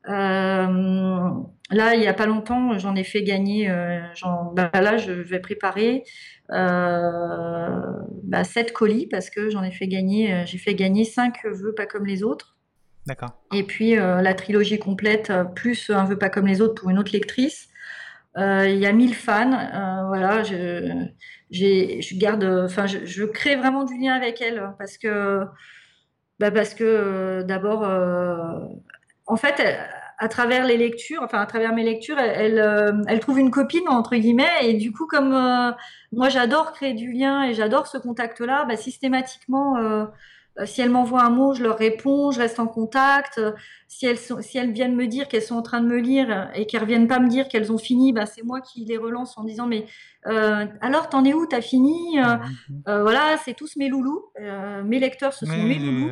[0.07, 3.69] Là, il n'y a pas longtemps, j'en ai fait gagner,
[4.55, 6.05] bah, là, je vais préparer
[6.49, 11.87] bah, 7 colis parce que j'en ai fait gagner, j'ai fait gagner 5 vœux pas
[11.87, 12.57] comme les autres.
[13.07, 13.31] D'accord.
[13.55, 17.13] Et puis la trilogie complète, plus un vœu pas comme les autres pour une autre
[17.13, 17.69] lectrice.
[18.37, 21.07] Il y a 1000 fans, voilà, je,
[21.51, 25.45] je garde, enfin, je, je, crée vraiment du lien avec elle parce que
[26.41, 28.61] bah parce que euh, d'abord, euh,
[29.31, 29.63] en fait,
[30.19, 33.89] à travers les lectures, enfin à travers mes lectures, elle, euh, elle, trouve une copine
[33.89, 35.31] entre guillemets et du coup comme
[36.13, 39.77] moi j'adore créer du lien et j'adore ce contact-là, bah, systématiquement
[40.65, 43.41] si elles m'envoient un mot, je leur réponds, je reste en contact.
[43.89, 46.51] Si elles, sont, si elles viennent me dire qu'elles sont en train de me lire
[46.55, 49.39] et qu'elles reviennent pas me dire qu'elles ont fini, bah, c'est moi qui les relance
[49.39, 49.87] en disant mais
[50.27, 51.47] euh, alors t'en es où?
[51.47, 52.19] T'as fini?
[52.19, 52.83] Euh, mhm.
[52.89, 54.25] euh, Voilà, c'est tous mes loulous.
[54.85, 56.11] mes lecteurs, ce sont mes loulous.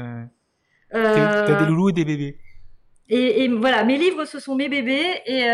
[0.91, 2.39] T'as des loulous et des bébés.
[3.11, 5.47] Et, voilà, mes livres, ce sont mes bébés et,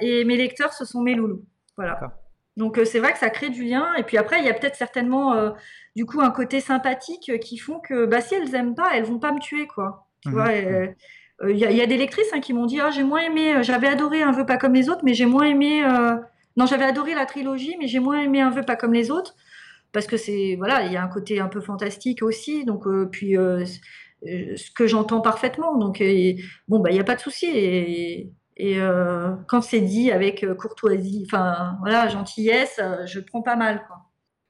[0.00, 1.44] et mes lecteurs, ce sont mes loulous.
[1.76, 1.98] Voilà.
[2.56, 3.94] Donc c'est vrai que ça crée du lien.
[3.96, 5.54] Et puis après, il y a peut-être certainement
[5.94, 9.18] du coup un côté sympathique qui font que bah, si elles aiment pas, elles vont
[9.18, 10.06] pas me tuer quoi.
[10.22, 10.50] Tu vois.
[10.50, 10.94] Mhm.
[11.48, 14.22] Il y, a des lectrices hein, qui m'ont dit ah j'ai moins aimé, j'avais adoré
[14.22, 15.82] un vœu pas comme les autres, mais j'ai moins aimé
[16.56, 19.34] non, j'avais adoré la trilogie, mais j'ai moins aimé Un vœu pas comme les autres
[19.92, 22.64] parce que c'est voilà, il y a un côté un peu fantastique aussi.
[22.64, 23.64] Donc euh, puis euh, euh,
[24.24, 25.76] ce que j'entends parfaitement.
[25.76, 26.02] Donc
[26.68, 28.32] bon bah il y a pas de souci et,
[29.48, 33.96] quand c'est dit avec courtoisie, enfin voilà, gentillesse, je prends pas mal quoi.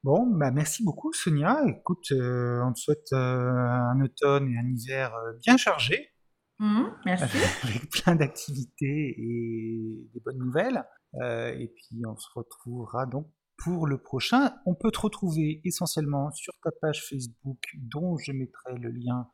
[0.04, 1.60] Bon, bah merci beaucoup Sonia.
[1.66, 5.12] Écoute, on te souhaite un automne et un hiver
[5.42, 6.10] bien chargés.
[6.58, 7.36] Mmh, merci.
[7.64, 10.84] avec plein d'activités et des bonnes nouvelles.
[11.22, 14.54] Euh, et puis on se retrouvera donc pour le prochain.
[14.66, 19.28] On peut te retrouver essentiellement sur ta page Facebook, dont je mettrai le lien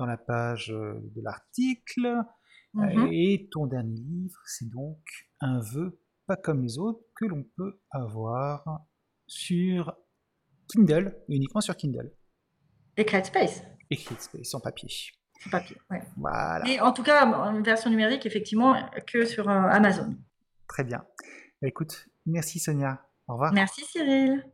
[0.00, 2.16] dans la page euh, de l'article.
[2.72, 3.08] Mhm.
[3.12, 4.98] Et ton dernier livre, c'est donc
[5.40, 8.84] Un vœu pas comme les autres que l'on peut avoir
[9.26, 9.96] sur
[10.68, 12.12] Kindle, uniquement sur Kindle.
[12.96, 13.64] Et Space.
[13.90, 14.88] Et Space, en papier.
[15.46, 16.02] En papier, ouais.
[16.16, 16.64] Voilà.
[16.68, 18.76] Et en tout cas, en version numérique, effectivement,
[19.08, 20.16] que sur euh, Amazon.
[20.68, 21.04] Très bien.
[21.60, 23.04] Bah, écoute, merci Sonia.
[23.26, 23.52] Au revoir.
[23.52, 24.44] Merci Cyril.